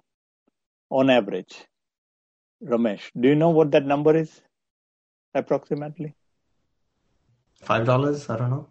on 0.89 1.09
average, 1.09 1.55
Ramesh, 2.63 3.11
do 3.19 3.29
you 3.29 3.35
know 3.35 3.49
what 3.49 3.71
that 3.71 3.85
number 3.85 4.15
is 4.15 4.41
approximately? 5.33 6.15
Five 7.61 7.85
dollars? 7.85 8.29
I 8.29 8.37
don't 8.37 8.49
know. 8.49 8.67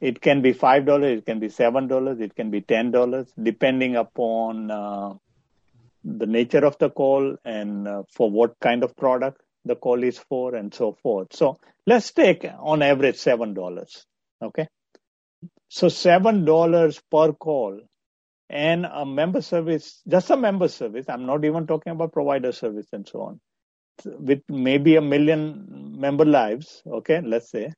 It 0.00 0.20
can 0.20 0.42
be 0.42 0.52
five 0.52 0.86
dollars. 0.86 1.18
It 1.18 1.26
can 1.26 1.40
be 1.40 1.48
seven 1.48 1.86
dollars. 1.88 2.20
It 2.20 2.34
can 2.34 2.50
be 2.50 2.60
ten 2.60 2.90
dollars, 2.90 3.32
depending 3.40 3.96
upon 3.96 4.70
uh, 4.70 5.14
the 6.04 6.26
nature 6.26 6.64
of 6.64 6.76
the 6.78 6.90
call 6.90 7.36
and 7.44 7.88
uh, 7.88 8.02
for 8.10 8.30
what 8.30 8.58
kind 8.60 8.82
of 8.82 8.96
product 8.96 9.40
the 9.64 9.76
call 9.76 10.02
is 10.02 10.18
for, 10.18 10.54
and 10.54 10.74
so 10.74 10.92
forth. 10.92 11.28
So 11.32 11.58
let's 11.86 12.12
take 12.12 12.44
on 12.58 12.82
average 12.82 13.16
seven 13.16 13.54
dollars. 13.54 14.04
Okay, 14.42 14.68
so 15.68 15.88
seven 15.88 16.44
dollars 16.44 17.00
per 17.10 17.32
call, 17.32 17.80
and 18.50 18.84
a 18.84 19.06
member 19.06 19.40
service, 19.42 20.02
just 20.06 20.30
a 20.30 20.36
member 20.36 20.68
service. 20.68 21.06
I'm 21.08 21.24
not 21.24 21.44
even 21.44 21.66
talking 21.66 21.92
about 21.92 22.12
provider 22.12 22.52
service 22.52 22.88
and 22.92 23.08
so 23.08 23.22
on. 23.22 23.40
With 24.04 24.42
maybe 24.48 24.96
a 24.96 25.00
million 25.00 25.96
member 25.98 26.24
lives. 26.24 26.82
Okay, 26.86 27.20
let's 27.22 27.50
say 27.50 27.72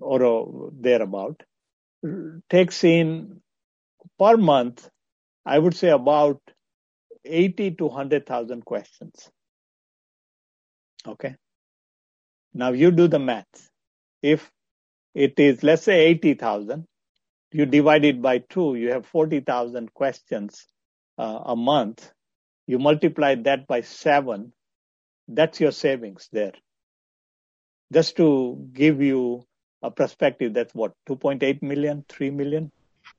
or 0.00 0.24
uh, 0.24 0.70
thereabout, 0.80 1.42
takes 2.48 2.84
in 2.84 3.40
per 4.18 4.36
month, 4.36 4.88
I 5.44 5.58
would 5.58 5.74
say 5.74 5.88
about 5.88 6.40
80 7.24 7.72
to 7.72 7.86
100,000 7.86 8.64
questions. 8.64 9.30
Okay. 11.06 11.36
Now 12.54 12.72
you 12.72 12.90
do 12.90 13.08
the 13.08 13.18
math. 13.18 13.70
If 14.22 14.50
it 15.14 15.38
is, 15.38 15.62
let's 15.62 15.82
say 15.82 16.06
80,000, 16.06 16.84
you 17.52 17.66
divide 17.66 18.04
it 18.04 18.20
by 18.20 18.38
two, 18.38 18.74
you 18.74 18.90
have 18.92 19.06
40,000 19.06 19.92
questions 19.94 20.66
uh, 21.16 21.40
a 21.44 21.56
month. 21.56 22.10
You 22.66 22.78
multiply 22.78 23.34
that 23.36 23.66
by 23.66 23.80
seven, 23.80 24.52
that's 25.26 25.60
your 25.60 25.72
savings 25.72 26.28
there 26.32 26.52
just 27.92 28.16
to 28.16 28.68
give 28.72 29.00
you 29.00 29.44
a 29.82 29.90
perspective, 29.90 30.54
that's 30.54 30.74
what, 30.74 30.92
2.8 31.08 31.62
million, 31.62 32.04
3 32.08 32.30
million? 32.30 32.70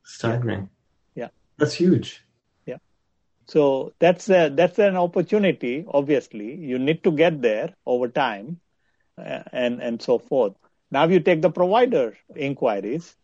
Staggering. 0.04 0.70
Yeah. 1.16 1.30
That's 1.58 1.74
huge. 1.74 2.24
Yeah. 2.66 2.78
So 3.48 3.94
that's 4.00 4.30
a, 4.30 4.50
that's 4.50 4.78
an 4.80 4.96
opportunity, 4.96 5.86
obviously. 5.88 6.56
You 6.56 6.80
need 6.80 7.04
to 7.04 7.12
get 7.12 7.42
there 7.42 7.74
over 7.86 8.08
time 8.08 8.60
uh, 9.18 9.44
and, 9.52 9.82
and 9.82 10.02
so 10.02 10.20
forth. 10.20 10.54
Now 10.92 11.06
if 11.06 11.12
you 11.12 11.20
take 11.20 11.42
the 11.42 11.52
provider 11.52 12.18
inquiries. 12.36 13.16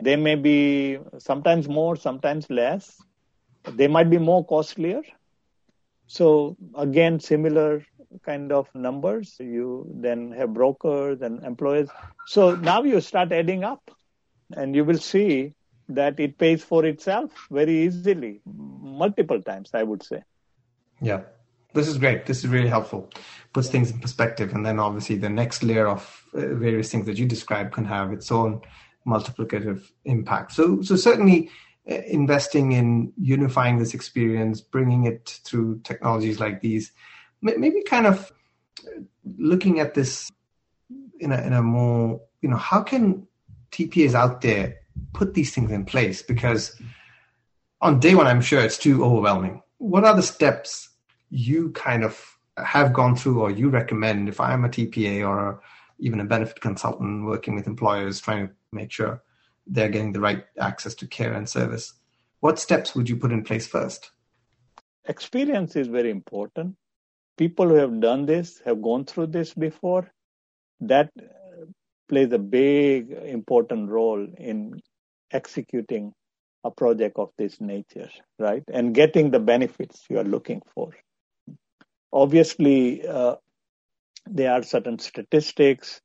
They 0.00 0.16
may 0.16 0.34
be 0.34 0.98
sometimes 1.18 1.68
more, 1.68 1.94
sometimes 1.96 2.50
less. 2.50 3.00
They 3.62 3.86
might 3.86 4.10
be 4.10 4.18
more 4.18 4.44
costlier. 4.44 5.02
So 6.06 6.56
again, 6.74 7.20
similar 7.20 7.84
kind 8.22 8.52
of 8.52 8.68
numbers. 8.74 9.36
You 9.38 9.86
then 9.94 10.32
have 10.32 10.54
brokers 10.54 11.22
and 11.22 11.42
employers. 11.42 11.88
So 12.26 12.54
now 12.54 12.82
you 12.82 13.00
start 13.00 13.32
adding 13.32 13.64
up 13.64 13.90
and 14.56 14.74
you 14.74 14.84
will 14.84 14.98
see 14.98 15.54
that 15.88 16.18
it 16.18 16.38
pays 16.38 16.62
for 16.62 16.84
itself 16.84 17.30
very 17.50 17.84
easily, 17.84 18.40
multiple 18.44 19.42
times, 19.42 19.70
I 19.74 19.82
would 19.82 20.02
say. 20.02 20.22
Yeah. 21.00 21.22
This 21.74 21.88
is 21.88 21.98
great. 21.98 22.26
This 22.26 22.38
is 22.38 22.48
really 22.48 22.68
helpful. 22.68 23.10
Puts 23.52 23.68
things 23.68 23.90
in 23.90 23.98
perspective. 23.98 24.54
And 24.54 24.64
then 24.64 24.78
obviously 24.78 25.16
the 25.16 25.28
next 25.28 25.62
layer 25.64 25.88
of 25.88 26.24
uh, 26.32 26.54
various 26.54 26.90
things 26.90 27.06
that 27.06 27.18
you 27.18 27.26
describe 27.26 27.72
can 27.72 27.84
have 27.84 28.12
its 28.12 28.30
own 28.30 28.60
multiplicative 29.06 29.90
impact. 30.04 30.52
So, 30.52 30.82
so 30.82 30.94
certainly 30.94 31.50
uh, 31.90 31.96
investing 32.06 32.72
in 32.72 33.12
unifying 33.20 33.78
this 33.78 33.92
experience, 33.92 34.60
bringing 34.60 35.04
it 35.04 35.40
through 35.44 35.80
technologies 35.80 36.38
like 36.38 36.60
these, 36.60 36.92
maybe 37.44 37.82
kind 37.82 38.06
of 38.06 38.32
looking 39.38 39.78
at 39.78 39.94
this 39.94 40.30
in 41.20 41.30
a, 41.30 41.40
in 41.42 41.52
a 41.52 41.62
more, 41.62 42.20
you 42.40 42.48
know, 42.48 42.56
how 42.56 42.82
can 42.82 43.26
TPAs 43.70 44.14
out 44.14 44.40
there 44.40 44.76
put 45.12 45.34
these 45.34 45.54
things 45.54 45.70
in 45.70 45.84
place? 45.84 46.22
Because 46.22 46.80
on 47.80 48.00
day 48.00 48.14
one, 48.14 48.26
I'm 48.26 48.40
sure 48.40 48.60
it's 48.60 48.78
too 48.78 49.04
overwhelming. 49.04 49.62
What 49.78 50.04
are 50.04 50.16
the 50.16 50.22
steps 50.22 50.88
you 51.30 51.70
kind 51.72 52.04
of 52.04 52.38
have 52.56 52.92
gone 52.92 53.16
through 53.16 53.42
or 53.42 53.50
you 53.50 53.68
recommend 53.68 54.28
if 54.28 54.40
I'm 54.40 54.64
a 54.64 54.68
TPA 54.68 55.28
or 55.28 55.60
even 55.98 56.20
a 56.20 56.24
benefit 56.24 56.60
consultant 56.60 57.24
working 57.24 57.54
with 57.54 57.66
employers 57.66 58.20
trying 58.20 58.48
to 58.48 58.54
make 58.72 58.90
sure 58.90 59.22
they're 59.66 59.88
getting 59.88 60.12
the 60.12 60.20
right 60.20 60.44
access 60.58 60.94
to 60.94 61.06
care 61.06 61.34
and 61.34 61.48
service? 61.48 61.92
What 62.40 62.58
steps 62.58 62.94
would 62.94 63.08
you 63.08 63.16
put 63.16 63.32
in 63.32 63.44
place 63.44 63.66
first? 63.66 64.10
Experience 65.06 65.76
is 65.76 65.88
very 65.88 66.10
important 66.10 66.76
people 67.36 67.68
who 67.68 67.74
have 67.74 68.00
done 68.00 68.26
this, 68.26 68.60
have 68.64 68.82
gone 68.82 69.04
through 69.04 69.28
this 69.28 69.54
before, 69.54 70.10
that 70.80 71.10
plays 72.08 72.32
a 72.32 72.38
big 72.38 73.10
important 73.10 73.88
role 73.90 74.26
in 74.38 74.80
executing 75.32 76.12
a 76.64 76.70
project 76.70 77.18
of 77.18 77.30
this 77.36 77.60
nature, 77.60 78.08
right? 78.38 78.62
And 78.72 78.94
getting 78.94 79.30
the 79.30 79.40
benefits 79.40 80.04
you 80.08 80.18
are 80.18 80.24
looking 80.24 80.62
for. 80.74 80.90
Obviously, 82.12 83.06
uh, 83.06 83.36
there 84.26 84.52
are 84.52 84.62
certain 84.62 84.98
statistics, 84.98 86.00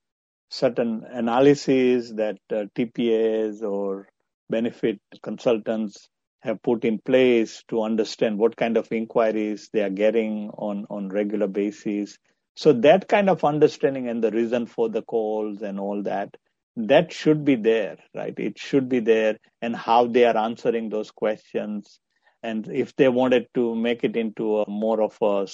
certain 0.50 1.06
analyses 1.10 2.14
that 2.16 2.40
uh, 2.52 2.66
TPAs 2.76 3.62
or 3.62 4.10
benefit 4.50 5.00
consultants 5.22 6.10
have 6.42 6.62
put 6.62 6.86
in 6.86 7.00
place 7.00 7.64
to 7.70 7.82
understand 7.84 8.38
what 8.38 8.56
kind 8.56 8.78
of 8.78 8.92
inquiries 8.92 9.70
they 9.74 9.82
are 9.82 9.90
getting 9.90 10.50
on, 10.52 10.86
on 10.90 11.10
regular 11.10 11.48
basis. 11.48 12.18
So 12.56 12.74
that 12.74 13.08
kind 13.08 13.30
of 13.30 13.44
understanding 13.44 14.08
and 14.08 14.24
the 14.24 14.32
reason 14.32 14.66
for 14.66 14.90
the 14.90 15.02
calls 15.02 15.62
and 15.62 15.80
all 15.80 16.04
that, 16.04 16.36
that 16.76 17.12
should 17.12 17.44
be 17.44 17.56
there, 17.56 17.98
right? 18.16 18.34
It 18.38 18.58
should 18.58 18.88
be 18.88 19.00
there 19.00 19.38
and 19.62 19.76
how 19.76 20.08
they 20.08 20.26
are 20.26 20.38
answering 20.38 20.90
those 20.90 21.12
questions. 21.12 22.00
And 22.42 22.70
if 22.70 22.96
they 22.96 23.10
wanted 23.10 23.48
to 23.56 23.76
make 23.76 24.04
it 24.04 24.16
into 24.16 24.60
a 24.60 24.70
more 24.70 25.02
of 25.02 25.18
a 25.22 25.48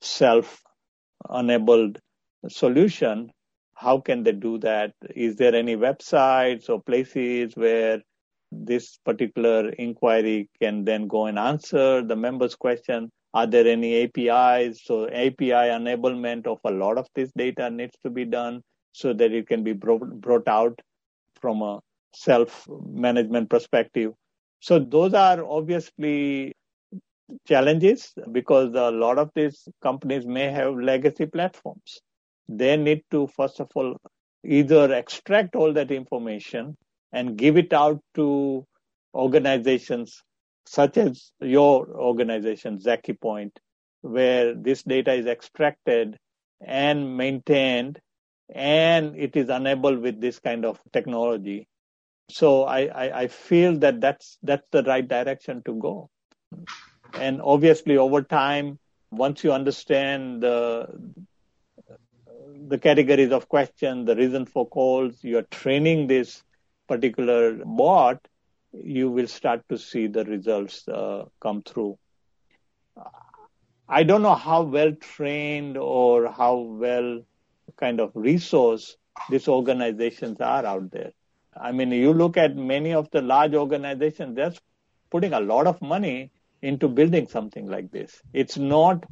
self 0.00 0.60
enabled 1.32 2.00
solution, 2.48 3.30
how 3.74 4.00
can 4.00 4.24
they 4.24 4.32
do 4.32 4.58
that? 4.58 4.92
Is 5.14 5.36
there 5.36 5.54
any 5.54 5.76
websites 5.76 6.68
or 6.68 6.82
places 6.82 7.54
where 7.54 8.02
this 8.52 8.98
particular 9.04 9.70
inquiry 9.70 10.48
can 10.60 10.84
then 10.84 11.06
go 11.06 11.26
and 11.26 11.38
answer 11.38 12.02
the 12.02 12.16
member's 12.16 12.54
question. 12.54 13.10
Are 13.34 13.46
there 13.46 13.66
any 13.66 14.02
APIs? 14.04 14.82
So 14.84 15.08
API 15.08 15.50
enablement 15.50 16.46
of 16.46 16.58
a 16.64 16.70
lot 16.70 16.96
of 16.98 17.06
this 17.14 17.30
data 17.36 17.68
needs 17.70 17.96
to 18.02 18.10
be 18.10 18.24
done 18.24 18.62
so 18.92 19.12
that 19.12 19.32
it 19.32 19.46
can 19.46 19.62
be 19.62 19.72
brought 19.72 20.48
out 20.48 20.80
from 21.40 21.60
a 21.60 21.80
self-management 22.14 23.50
perspective. 23.50 24.12
So 24.60 24.78
those 24.78 25.12
are 25.12 25.44
obviously 25.44 26.52
challenges 27.46 28.14
because 28.32 28.72
a 28.74 28.90
lot 28.90 29.18
of 29.18 29.30
these 29.34 29.68
companies 29.82 30.24
may 30.24 30.50
have 30.50 30.74
legacy 30.76 31.26
platforms. 31.26 32.00
They 32.48 32.76
need 32.76 33.02
to, 33.10 33.26
first 33.26 33.60
of 33.60 33.68
all, 33.74 33.96
either 34.44 34.94
extract 34.94 35.56
all 35.56 35.72
that 35.72 35.90
information 35.90 36.76
and 37.16 37.38
give 37.38 37.56
it 37.56 37.72
out 37.72 38.00
to 38.14 38.66
organizations 39.14 40.22
such 40.66 40.98
as 40.98 41.32
your 41.40 41.88
organization, 41.88 42.78
Zakipoint, 42.78 43.52
where 44.02 44.54
this 44.54 44.82
data 44.82 45.14
is 45.14 45.26
extracted 45.26 46.18
and 46.60 47.16
maintained 47.16 48.00
and 48.54 49.16
it 49.16 49.34
is 49.34 49.48
enabled 49.48 50.00
with 50.00 50.20
this 50.20 50.38
kind 50.40 50.64
of 50.66 50.78
technology. 50.92 51.66
So 52.28 52.64
I, 52.64 52.80
I, 52.86 53.20
I 53.22 53.26
feel 53.28 53.78
that 53.78 54.00
that's, 54.00 54.36
that's 54.42 54.66
the 54.70 54.82
right 54.82 55.06
direction 55.06 55.62
to 55.64 55.74
go. 55.74 56.10
And 57.14 57.40
obviously 57.40 57.96
over 57.96 58.22
time, 58.22 58.78
once 59.10 59.42
you 59.42 59.52
understand 59.52 60.42
the, 60.42 60.88
the 62.68 62.78
categories 62.78 63.32
of 63.32 63.48
questions, 63.48 64.06
the 64.06 64.16
reason 64.16 64.44
for 64.44 64.68
calls, 64.68 65.22
you're 65.22 65.42
training 65.42 66.08
this 66.08 66.42
particular 66.86 67.60
bot, 67.64 68.26
you 68.72 69.10
will 69.10 69.26
start 69.26 69.62
to 69.68 69.78
see 69.78 70.06
the 70.06 70.24
results 70.24 70.86
uh, 70.88 71.24
come 71.40 71.62
through. 71.62 71.98
I 73.88 74.02
don't 74.02 74.22
know 74.22 74.34
how 74.34 74.62
well 74.62 74.92
trained 74.92 75.76
or 75.76 76.30
how 76.30 76.56
well 76.56 77.20
kind 77.76 78.00
of 78.00 78.10
resource 78.14 78.96
these 79.30 79.48
organizations 79.48 80.40
are 80.40 80.66
out 80.66 80.90
there. 80.90 81.12
I 81.58 81.72
mean, 81.72 81.90
you 81.92 82.12
look 82.12 82.36
at 82.36 82.56
many 82.56 82.92
of 82.92 83.10
the 83.10 83.22
large 83.22 83.54
organizations, 83.54 84.36
they're 84.36 84.52
putting 85.10 85.32
a 85.32 85.40
lot 85.40 85.66
of 85.66 85.80
money 85.80 86.30
into 86.62 86.88
building 86.88 87.28
something 87.28 87.66
like 87.66 87.90
this. 87.90 88.20
It's 88.32 88.58
not 88.58 89.04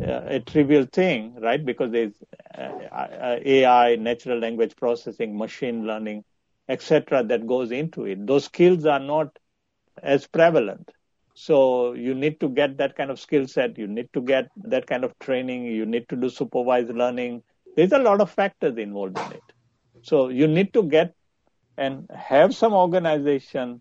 uh, 0.00 0.22
a 0.26 0.40
trivial 0.40 0.86
thing, 0.86 1.34
right? 1.40 1.64
Because 1.64 1.90
there's 1.90 2.12
uh, 2.56 2.60
uh 2.60 3.38
AI, 3.44 3.96
natural 3.96 4.38
language 4.38 4.76
processing, 4.76 5.36
machine 5.36 5.86
learning, 5.86 6.24
etc., 6.70 7.24
that 7.24 7.46
goes 7.46 7.72
into 7.72 8.04
it. 8.04 8.26
Those 8.26 8.44
skills 8.44 8.86
are 8.86 9.00
not 9.00 9.38
as 10.02 10.26
prevalent. 10.26 10.90
So 11.34 11.92
you 11.94 12.14
need 12.14 12.38
to 12.40 12.48
get 12.48 12.78
that 12.78 12.96
kind 12.96 13.10
of 13.10 13.18
skill 13.18 13.46
set. 13.48 13.78
You 13.78 13.86
need 13.86 14.08
to 14.12 14.20
get 14.20 14.50
that 14.64 14.86
kind 14.86 15.04
of 15.04 15.18
training. 15.18 15.64
You 15.64 15.86
need 15.86 16.08
to 16.10 16.16
do 16.16 16.28
supervised 16.28 16.94
learning. 16.94 17.42
There's 17.76 17.92
a 17.92 17.98
lot 17.98 18.20
of 18.20 18.30
factors 18.30 18.76
involved 18.76 19.18
in 19.18 19.32
it. 19.32 19.42
So 20.02 20.28
you 20.28 20.46
need 20.46 20.72
to 20.74 20.82
get 20.82 21.14
and 21.76 22.08
have 22.14 22.54
some 22.54 22.72
organization 22.74 23.80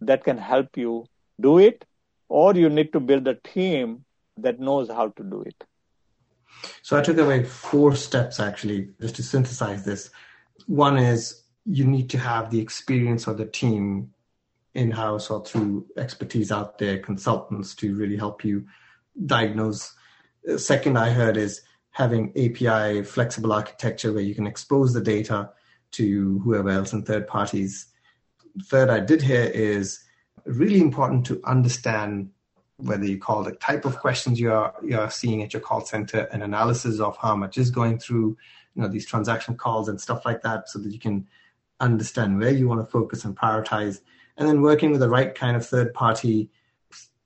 that 0.00 0.22
can 0.24 0.38
help 0.38 0.76
you 0.76 1.06
do 1.40 1.58
it, 1.58 1.84
or 2.28 2.54
you 2.54 2.68
need 2.68 2.92
to 2.92 3.00
build 3.00 3.26
a 3.26 3.34
team 3.34 4.04
that 4.36 4.60
knows 4.60 4.88
how 4.88 5.08
to 5.08 5.22
do 5.22 5.42
it. 5.42 5.64
So 6.82 6.98
I 6.98 7.02
took 7.02 7.18
away 7.18 7.44
four 7.44 7.94
steps 7.94 8.38
actually, 8.38 8.90
just 9.00 9.16
to 9.16 9.22
synthesize 9.22 9.84
this. 9.84 10.10
One 10.66 10.98
is 10.98 11.42
you 11.70 11.84
need 11.84 12.08
to 12.10 12.18
have 12.18 12.50
the 12.50 12.60
experience 12.60 13.26
of 13.26 13.36
the 13.36 13.44
team 13.44 14.10
in 14.74 14.90
house 14.90 15.30
or 15.30 15.44
through 15.44 15.86
expertise 15.96 16.50
out 16.50 16.78
there, 16.78 16.98
consultants 16.98 17.74
to 17.74 17.94
really 17.94 18.16
help 18.16 18.44
you 18.44 18.66
diagnose. 19.26 19.94
Second, 20.56 20.96
I 20.96 21.10
heard 21.10 21.36
is 21.36 21.62
having 21.90 22.30
API 22.30 23.02
flexible 23.02 23.52
architecture 23.52 24.12
where 24.12 24.22
you 24.22 24.34
can 24.34 24.46
expose 24.46 24.92
the 24.92 25.00
data 25.00 25.50
to 25.90 26.38
whoever 26.40 26.70
else 26.70 26.92
and 26.92 27.04
third 27.04 27.26
parties. 27.26 27.86
Third, 28.64 28.88
I 28.88 29.00
did 29.00 29.20
hear 29.20 29.42
is 29.42 30.04
really 30.44 30.80
important 30.80 31.26
to 31.26 31.40
understand 31.44 32.30
whether 32.76 33.04
you 33.04 33.18
call 33.18 33.42
the 33.42 33.52
type 33.52 33.84
of 33.84 33.98
questions 33.98 34.38
you 34.38 34.52
are 34.52 34.72
you 34.84 34.96
are 34.98 35.10
seeing 35.10 35.42
at 35.42 35.52
your 35.52 35.60
call 35.60 35.84
center, 35.84 36.20
an 36.30 36.42
analysis 36.42 37.00
of 37.00 37.16
how 37.16 37.34
much 37.34 37.58
is 37.58 37.70
going 37.70 37.98
through, 37.98 38.36
you 38.74 38.82
know, 38.82 38.88
these 38.88 39.06
transaction 39.06 39.56
calls 39.56 39.88
and 39.88 40.00
stuff 40.00 40.24
like 40.24 40.42
that, 40.42 40.68
so 40.68 40.78
that 40.78 40.92
you 40.92 40.98
can 41.00 41.26
understand 41.80 42.38
where 42.38 42.50
you 42.50 42.68
want 42.68 42.84
to 42.84 42.90
focus 42.90 43.24
and 43.24 43.36
prioritize, 43.36 44.00
and 44.36 44.48
then 44.48 44.62
working 44.62 44.90
with 44.90 45.00
the 45.00 45.08
right 45.08 45.34
kind 45.34 45.56
of 45.56 45.66
third 45.66 45.92
party 45.94 46.50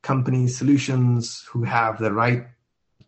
companies, 0.02 0.58
solutions 0.58 1.44
who 1.48 1.62
have 1.62 1.98
the 1.98 2.12
right 2.12 2.46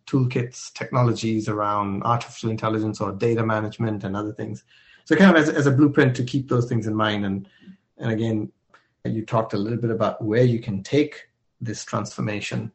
toolkits, 0.07 0.71
technologies 0.73 1.49
around 1.49 2.03
artificial 2.03 2.49
intelligence 2.49 3.01
or 3.01 3.11
data 3.11 3.45
management 3.45 4.03
and 4.03 4.15
other 4.15 4.31
things. 4.31 4.63
So 5.05 5.15
kind 5.15 5.35
of 5.35 5.41
as, 5.41 5.49
as 5.49 5.67
a 5.67 5.71
blueprint 5.71 6.15
to 6.15 6.23
keep 6.23 6.49
those 6.49 6.67
things 6.67 6.87
in 6.87 6.95
mind. 6.95 7.25
And, 7.25 7.49
and 7.97 8.11
again, 8.11 8.51
you 9.03 9.25
talked 9.25 9.53
a 9.53 9.57
little 9.57 9.79
bit 9.79 9.91
about 9.91 10.23
where 10.23 10.43
you 10.43 10.59
can 10.59 10.83
take 10.83 11.27
this 11.61 11.83
transformation. 11.83 12.71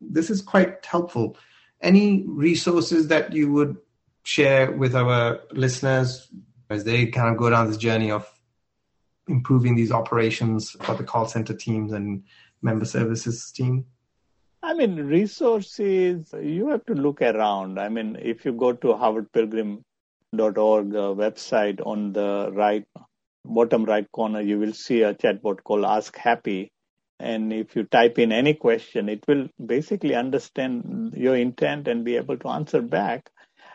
This 0.00 0.30
is 0.30 0.42
quite 0.42 0.84
helpful. 0.84 1.36
Any 1.80 2.24
resources 2.26 3.08
that 3.08 3.32
you 3.32 3.52
would 3.52 3.76
share 4.22 4.72
with 4.72 4.94
our 4.94 5.40
listeners 5.52 6.28
as 6.74 6.84
they 6.84 7.06
kind 7.06 7.28
of 7.28 7.36
go 7.36 7.50
down 7.50 7.68
this 7.68 7.76
journey 7.76 8.10
of 8.10 8.28
improving 9.28 9.74
these 9.74 9.90
operations 9.90 10.72
for 10.82 10.94
the 10.94 11.04
call 11.04 11.26
center 11.26 11.54
teams 11.54 11.92
and 11.92 12.24
member 12.62 12.84
services 12.84 13.50
team? 13.50 13.86
I 14.62 14.72
mean, 14.72 14.96
resources, 14.96 16.34
you 16.40 16.68
have 16.68 16.84
to 16.86 16.94
look 16.94 17.20
around. 17.20 17.78
I 17.78 17.88
mean, 17.88 18.16
if 18.20 18.44
you 18.44 18.52
go 18.52 18.72
to 18.72 18.88
harvardpilgrim.org 18.88 19.84
uh, 20.34 21.14
website 21.14 21.86
on 21.86 22.12
the 22.14 22.50
right, 22.52 22.86
bottom 23.44 23.84
right 23.84 24.10
corner, 24.10 24.40
you 24.40 24.58
will 24.58 24.72
see 24.72 25.02
a 25.02 25.14
chatbot 25.14 25.62
called 25.64 25.84
Ask 25.84 26.16
Happy. 26.16 26.70
And 27.20 27.52
if 27.52 27.76
you 27.76 27.84
type 27.84 28.18
in 28.18 28.32
any 28.32 28.54
question, 28.54 29.08
it 29.08 29.22
will 29.28 29.48
basically 29.64 30.14
understand 30.14 31.12
your 31.14 31.36
intent 31.36 31.86
and 31.86 32.04
be 32.04 32.16
able 32.16 32.38
to 32.38 32.48
answer 32.48 32.80
back. 32.80 33.30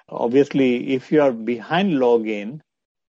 Obviously, 0.09 0.93
if 0.95 1.11
you 1.11 1.21
are 1.21 1.31
behind 1.31 1.93
login, 1.93 2.61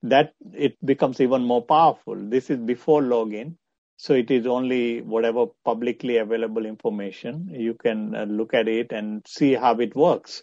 that 0.03 0.35
it 0.55 0.77
becomes 0.85 1.21
even 1.21 1.43
more 1.45 1.63
powerful. 1.63 2.17
This 2.17 2.51
is 2.51 2.59
before 2.59 3.03
login. 3.03 3.57
So 3.97 4.15
it 4.15 4.31
is 4.31 4.47
only 4.47 5.01
whatever 5.03 5.47
publicly 5.65 6.17
available 6.19 6.67
information. 6.67 7.49
You 7.53 7.75
can 7.75 8.15
uh, 8.15 8.25
look 8.25 8.55
at 8.55 8.69
it 8.69 8.93
and 8.93 9.23
see 9.27 9.55
how 9.55 9.77
it 9.79 9.95
works. 9.95 10.43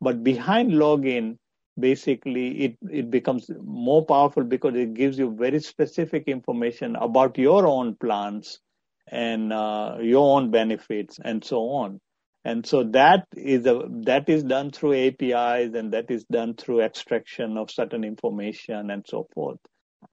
But 0.00 0.22
behind 0.22 0.72
login, 0.72 1.38
basically 1.78 2.64
it, 2.64 2.76
it 2.90 3.10
becomes 3.10 3.50
more 3.62 4.04
powerful 4.04 4.44
because 4.44 4.74
it 4.76 4.94
gives 4.94 5.18
you 5.18 5.34
very 5.36 5.60
specific 5.60 6.24
information 6.28 6.96
about 6.96 7.38
your 7.38 7.66
own 7.66 7.96
plans 7.96 8.60
and 9.08 9.52
uh, 9.52 9.98
your 10.00 10.36
own 10.36 10.50
benefits 10.50 11.18
and 11.24 11.44
so 11.44 11.60
on. 11.70 12.00
And 12.44 12.64
so 12.64 12.84
that 12.84 13.26
is 13.36 13.66
a, 13.66 13.82
that 14.04 14.28
is 14.28 14.42
done 14.42 14.70
through 14.70 14.94
APIs 14.94 15.74
and 15.74 15.92
that 15.92 16.10
is 16.10 16.24
done 16.24 16.54
through 16.54 16.80
extraction 16.80 17.58
of 17.58 17.70
certain 17.70 18.02
information 18.02 18.90
and 18.90 19.04
so 19.06 19.28
forth. 19.34 19.58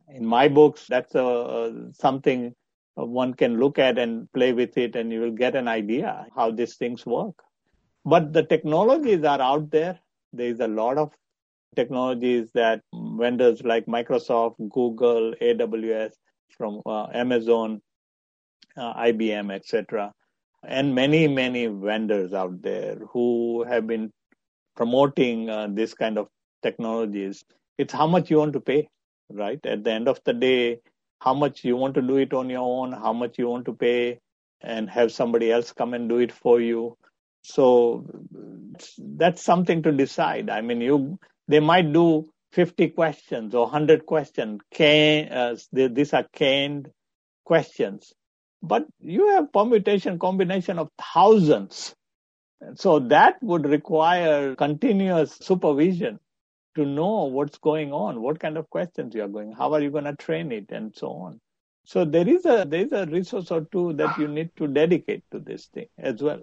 In 0.10 0.26
my 0.26 0.50
books, 0.50 0.86
that's 0.90 1.16
a, 1.16 1.90
something 1.94 2.54
one 2.96 3.34
can 3.34 3.60
look 3.60 3.80
at 3.80 3.98
and 3.98 4.32
play 4.34 4.54
with 4.54 4.78
it 4.78 4.96
and 4.96 5.12
you 5.12 5.22
will 5.22 5.32
get 5.32 5.56
an 5.56 5.68
idea 5.68 6.26
how 6.36 6.52
these 6.52 6.76
things 6.76 7.06
work. 7.06 7.36
But 8.04 8.34
the 8.34 8.44
technologies 8.44 9.24
are 9.24 9.42
out 9.42 9.70
there. 9.70 10.00
There 10.34 10.48
is 10.48 10.60
a 10.60 10.68
lot 10.68 10.98
of 10.98 11.14
technologies 11.76 12.50
that 12.56 12.82
vendors 12.94 13.62
like 13.64 13.86
Microsoft, 13.86 14.56
Google, 14.70 15.34
AWS, 15.42 16.14
from 16.58 16.82
uh, 16.86 17.08
Amazon, 17.14 17.82
uh, 18.76 18.94
IBM, 18.96 19.54
etc., 19.54 20.14
and 20.64 20.96
many, 20.96 21.28
many 21.28 21.68
vendors 21.68 22.34
out 22.34 22.62
there 22.62 22.96
who 23.12 23.64
have 23.64 23.88
been 23.88 24.12
promoting 24.76 25.50
uh, 25.50 25.68
this 25.70 25.94
kind 25.94 26.18
of 26.18 26.28
technologies. 26.64 27.44
It's 27.78 27.94
how 27.94 28.08
much 28.08 28.30
you 28.30 28.38
want 28.38 28.54
to 28.54 28.60
pay, 28.60 28.90
right? 29.30 29.64
At 29.66 29.84
the 29.84 29.92
end 29.92 30.08
of 30.08 30.20
the 30.24 30.34
day, 30.34 30.80
how 31.20 31.34
much 31.34 31.64
you 31.64 31.76
want 31.76 31.96
to 31.96 32.02
do 32.02 32.18
it 32.18 32.34
on 32.34 32.50
your 32.50 32.62
own, 32.62 32.92
how 32.92 33.14
much 33.14 33.38
you 33.38 33.48
want 33.48 33.66
to 33.66 33.74
pay, 33.74 34.20
and 34.62 34.90
have 34.90 35.12
somebody 35.12 35.52
else 35.52 35.72
come 35.72 35.94
and 35.94 36.10
do 36.10 36.18
it 36.18 36.32
for 36.32 36.60
you. 36.60 36.98
So 37.44 38.06
that's 38.98 39.42
something 39.42 39.84
to 39.84 39.92
decide. 39.92 40.50
I 40.50 40.62
mean, 40.62 40.82
you 40.82 41.20
they 41.48 41.60
might 41.60 41.94
do 41.94 42.30
50 42.52 42.90
questions 42.90 43.56
or 43.56 43.64
100 43.64 44.06
questions. 44.06 44.62
Can, 44.72 45.32
uh, 45.32 45.56
these 45.72 46.14
are 46.14 46.26
canned 46.34 46.92
questions, 47.46 48.14
but 48.62 48.86
you 49.02 49.30
have 49.30 49.52
permutation 49.52 50.20
combination 50.20 50.80
of 50.80 50.90
thousands. 51.14 51.96
So 52.76 53.00
that 53.00 53.42
would 53.44 53.66
require 53.66 54.56
continuous 54.56 55.36
supervision 55.36 56.20
to 56.76 56.86
know 56.86 57.26
what's 57.26 57.58
going 57.58 57.92
on, 57.94 58.22
what 58.22 58.40
kind 58.40 58.58
of 58.58 58.70
questions 58.70 59.14
you 59.14 59.24
are 59.24 59.28
going, 59.28 59.52
how 59.52 59.74
are 59.74 59.82
you 59.82 59.92
going 59.92 60.06
to 60.06 60.16
train 60.16 60.52
it, 60.52 60.66
and 60.70 60.96
so 60.96 61.12
on. 61.12 61.40
So 61.86 62.04
there 62.04 62.28
is 62.28 62.46
a 62.46 62.66
there 62.68 62.86
is 62.86 62.92
a 62.92 63.06
resource 63.06 63.50
or 63.50 63.62
two 63.72 63.94
that 63.94 64.18
you 64.18 64.28
need 64.28 64.50
to 64.58 64.68
dedicate 64.68 65.24
to 65.32 65.40
this 65.40 65.68
thing 65.68 65.88
as 65.98 66.22
well. 66.22 66.42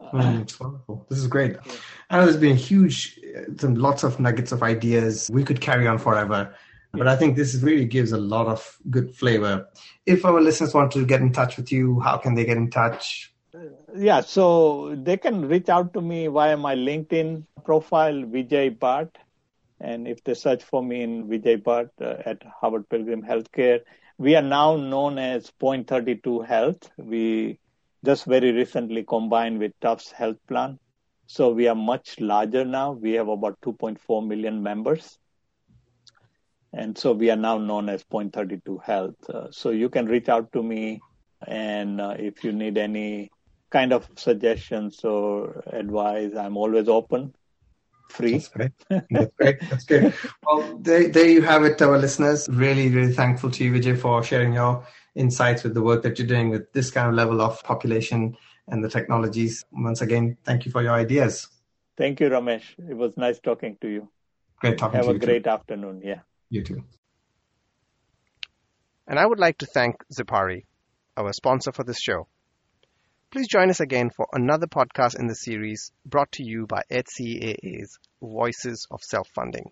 Mm, 0.00 0.60
wonderful. 0.60 1.06
This 1.08 1.18
is 1.18 1.26
great. 1.28 1.52
Yeah. 1.52 1.72
I 2.10 2.18
know 2.18 2.24
there's 2.24 2.36
been 2.36 2.56
huge, 2.56 3.20
some 3.58 3.76
lots 3.76 4.02
of 4.02 4.18
nuggets 4.18 4.52
of 4.52 4.62
ideas. 4.62 5.30
We 5.32 5.44
could 5.44 5.60
carry 5.60 5.86
on 5.86 5.98
forever, 5.98 6.54
but 6.96 7.08
I 7.08 7.16
think 7.16 7.36
this 7.36 7.54
really 7.56 7.84
gives 7.84 8.12
a 8.12 8.18
lot 8.18 8.46
of 8.46 8.78
good 8.90 9.14
flavor. 9.14 9.68
If 10.06 10.24
our 10.24 10.40
listeners 10.40 10.74
want 10.74 10.92
to 10.92 11.04
get 11.04 11.20
in 11.20 11.32
touch 11.32 11.56
with 11.56 11.72
you, 11.72 12.00
how 12.00 12.16
can 12.18 12.34
they 12.34 12.44
get 12.44 12.56
in 12.56 12.70
touch? 12.70 13.32
Yeah, 13.94 14.20
so 14.20 14.96
they 14.96 15.16
can 15.16 15.48
reach 15.48 15.68
out 15.68 15.92
to 15.94 16.00
me 16.00 16.26
via 16.26 16.56
my 16.56 16.74
LinkedIn 16.74 17.44
profile, 17.64 18.14
Vijay 18.14 18.76
Bhatt, 18.76 19.10
and 19.80 20.08
if 20.08 20.24
they 20.24 20.34
search 20.34 20.62
for 20.62 20.82
me 20.82 21.02
in 21.02 21.28
Vijay 21.28 21.62
Bhatt 21.62 21.90
uh, 22.00 22.22
at 22.24 22.42
Harvard 22.60 22.88
Pilgrim 22.88 23.22
Healthcare, 23.22 23.80
we 24.18 24.36
are 24.36 24.42
now 24.42 24.76
known 24.76 25.18
as 25.18 25.50
Point 25.50 25.88
32 25.88 26.40
Health. 26.42 26.90
We 26.96 27.58
just 28.04 28.24
very 28.26 28.52
recently 28.52 29.02
combined 29.04 29.58
with 29.58 29.72
Tufts 29.80 30.10
Health 30.12 30.38
Plan. 30.46 30.78
So 31.26 31.50
we 31.50 31.68
are 31.68 31.74
much 31.74 32.20
larger 32.20 32.64
now. 32.64 32.92
We 32.92 33.12
have 33.12 33.28
about 33.28 33.60
2.4 33.62 34.26
million 34.26 34.62
members. 34.62 35.18
And 36.76 36.96
so 36.98 37.12
we 37.12 37.30
are 37.30 37.36
now 37.36 37.58
known 37.58 37.88
as 37.88 38.02
Point 38.02 38.32
32 38.32 38.78
Health. 38.78 39.30
Uh, 39.30 39.46
so 39.50 39.70
you 39.70 39.88
can 39.88 40.06
reach 40.06 40.28
out 40.28 40.52
to 40.52 40.62
me. 40.62 41.00
And 41.46 42.00
uh, 42.00 42.16
if 42.18 42.42
you 42.42 42.52
need 42.52 42.78
any 42.78 43.30
kind 43.70 43.92
of 43.92 44.08
suggestions 44.16 45.04
or 45.04 45.62
advice, 45.66 46.32
I'm 46.36 46.56
always 46.56 46.88
open 46.88 47.34
free. 48.14 48.32
That's 48.32 48.48
great. 48.48 48.72
That's 49.10 49.32
great. 49.36 49.60
That's 49.70 49.84
good. 49.84 50.14
Well, 50.44 50.78
there, 50.78 51.08
there 51.08 51.28
you 51.28 51.42
have 51.42 51.64
it, 51.64 51.80
our 51.82 51.98
listeners. 51.98 52.48
Really, 52.50 52.88
really 52.88 53.12
thankful 53.12 53.50
to 53.52 53.64
you, 53.64 53.72
Vijay, 53.72 53.98
for 53.98 54.22
sharing 54.22 54.52
your 54.52 54.86
insights 55.14 55.62
with 55.62 55.74
the 55.74 55.82
work 55.82 56.02
that 56.02 56.18
you're 56.18 56.28
doing 56.28 56.50
with 56.50 56.72
this 56.72 56.90
kind 56.90 57.08
of 57.08 57.14
level 57.14 57.40
of 57.40 57.62
population 57.62 58.36
and 58.68 58.82
the 58.82 58.88
technologies. 58.88 59.64
Once 59.72 60.00
again, 60.00 60.36
thank 60.44 60.64
you 60.64 60.72
for 60.72 60.82
your 60.82 60.94
ideas. 60.94 61.48
Thank 61.96 62.20
you, 62.20 62.28
Ramesh. 62.28 62.64
It 62.78 62.96
was 62.96 63.12
nice 63.16 63.38
talking 63.38 63.76
to 63.80 63.88
you. 63.88 64.08
Great 64.60 64.78
talking 64.78 64.96
have 64.96 65.06
to 65.06 65.12
you. 65.12 65.14
Have 65.14 65.22
a 65.22 65.26
great 65.26 65.44
too. 65.44 65.50
afternoon. 65.50 66.00
Yeah. 66.02 66.20
You 66.54 66.62
too. 66.62 66.84
And 69.08 69.18
I 69.18 69.26
would 69.26 69.40
like 69.40 69.58
to 69.58 69.66
thank 69.66 69.96
Zipari, 70.14 70.66
our 71.16 71.32
sponsor 71.32 71.72
for 71.72 71.82
this 71.82 72.00
show. 72.00 72.28
Please 73.32 73.48
join 73.48 73.70
us 73.70 73.80
again 73.80 74.10
for 74.16 74.28
another 74.32 74.68
podcast 74.68 75.18
in 75.18 75.26
the 75.26 75.34
series 75.34 75.90
brought 76.06 76.30
to 76.30 76.44
you 76.44 76.68
by 76.68 76.82
HCAA's 76.92 77.98
Voices 78.22 78.86
of 78.92 79.02
Self-Funding. 79.02 79.64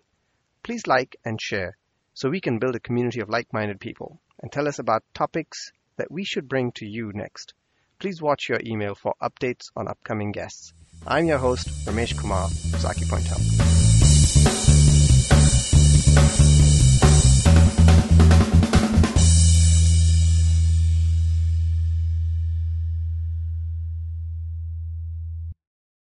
Please 0.64 0.88
like 0.88 1.14
and 1.24 1.40
share 1.40 1.76
so 2.14 2.28
we 2.28 2.40
can 2.40 2.58
build 2.58 2.74
a 2.74 2.80
community 2.80 3.20
of 3.20 3.28
like-minded 3.28 3.78
people 3.78 4.20
and 4.42 4.50
tell 4.50 4.66
us 4.66 4.80
about 4.80 5.04
topics 5.14 5.70
that 5.98 6.10
we 6.10 6.24
should 6.24 6.48
bring 6.48 6.72
to 6.72 6.84
you 6.84 7.12
next. 7.14 7.54
Please 8.00 8.20
watch 8.20 8.48
your 8.48 8.58
email 8.66 8.96
for 8.96 9.14
updates 9.22 9.66
on 9.76 9.86
upcoming 9.86 10.32
guests. 10.32 10.74
I'm 11.06 11.26
your 11.26 11.38
host, 11.38 11.68
Ramesh 11.86 12.18
Kumar, 12.18 12.48
Zakipoint 12.48 13.28
Health. 13.28 13.72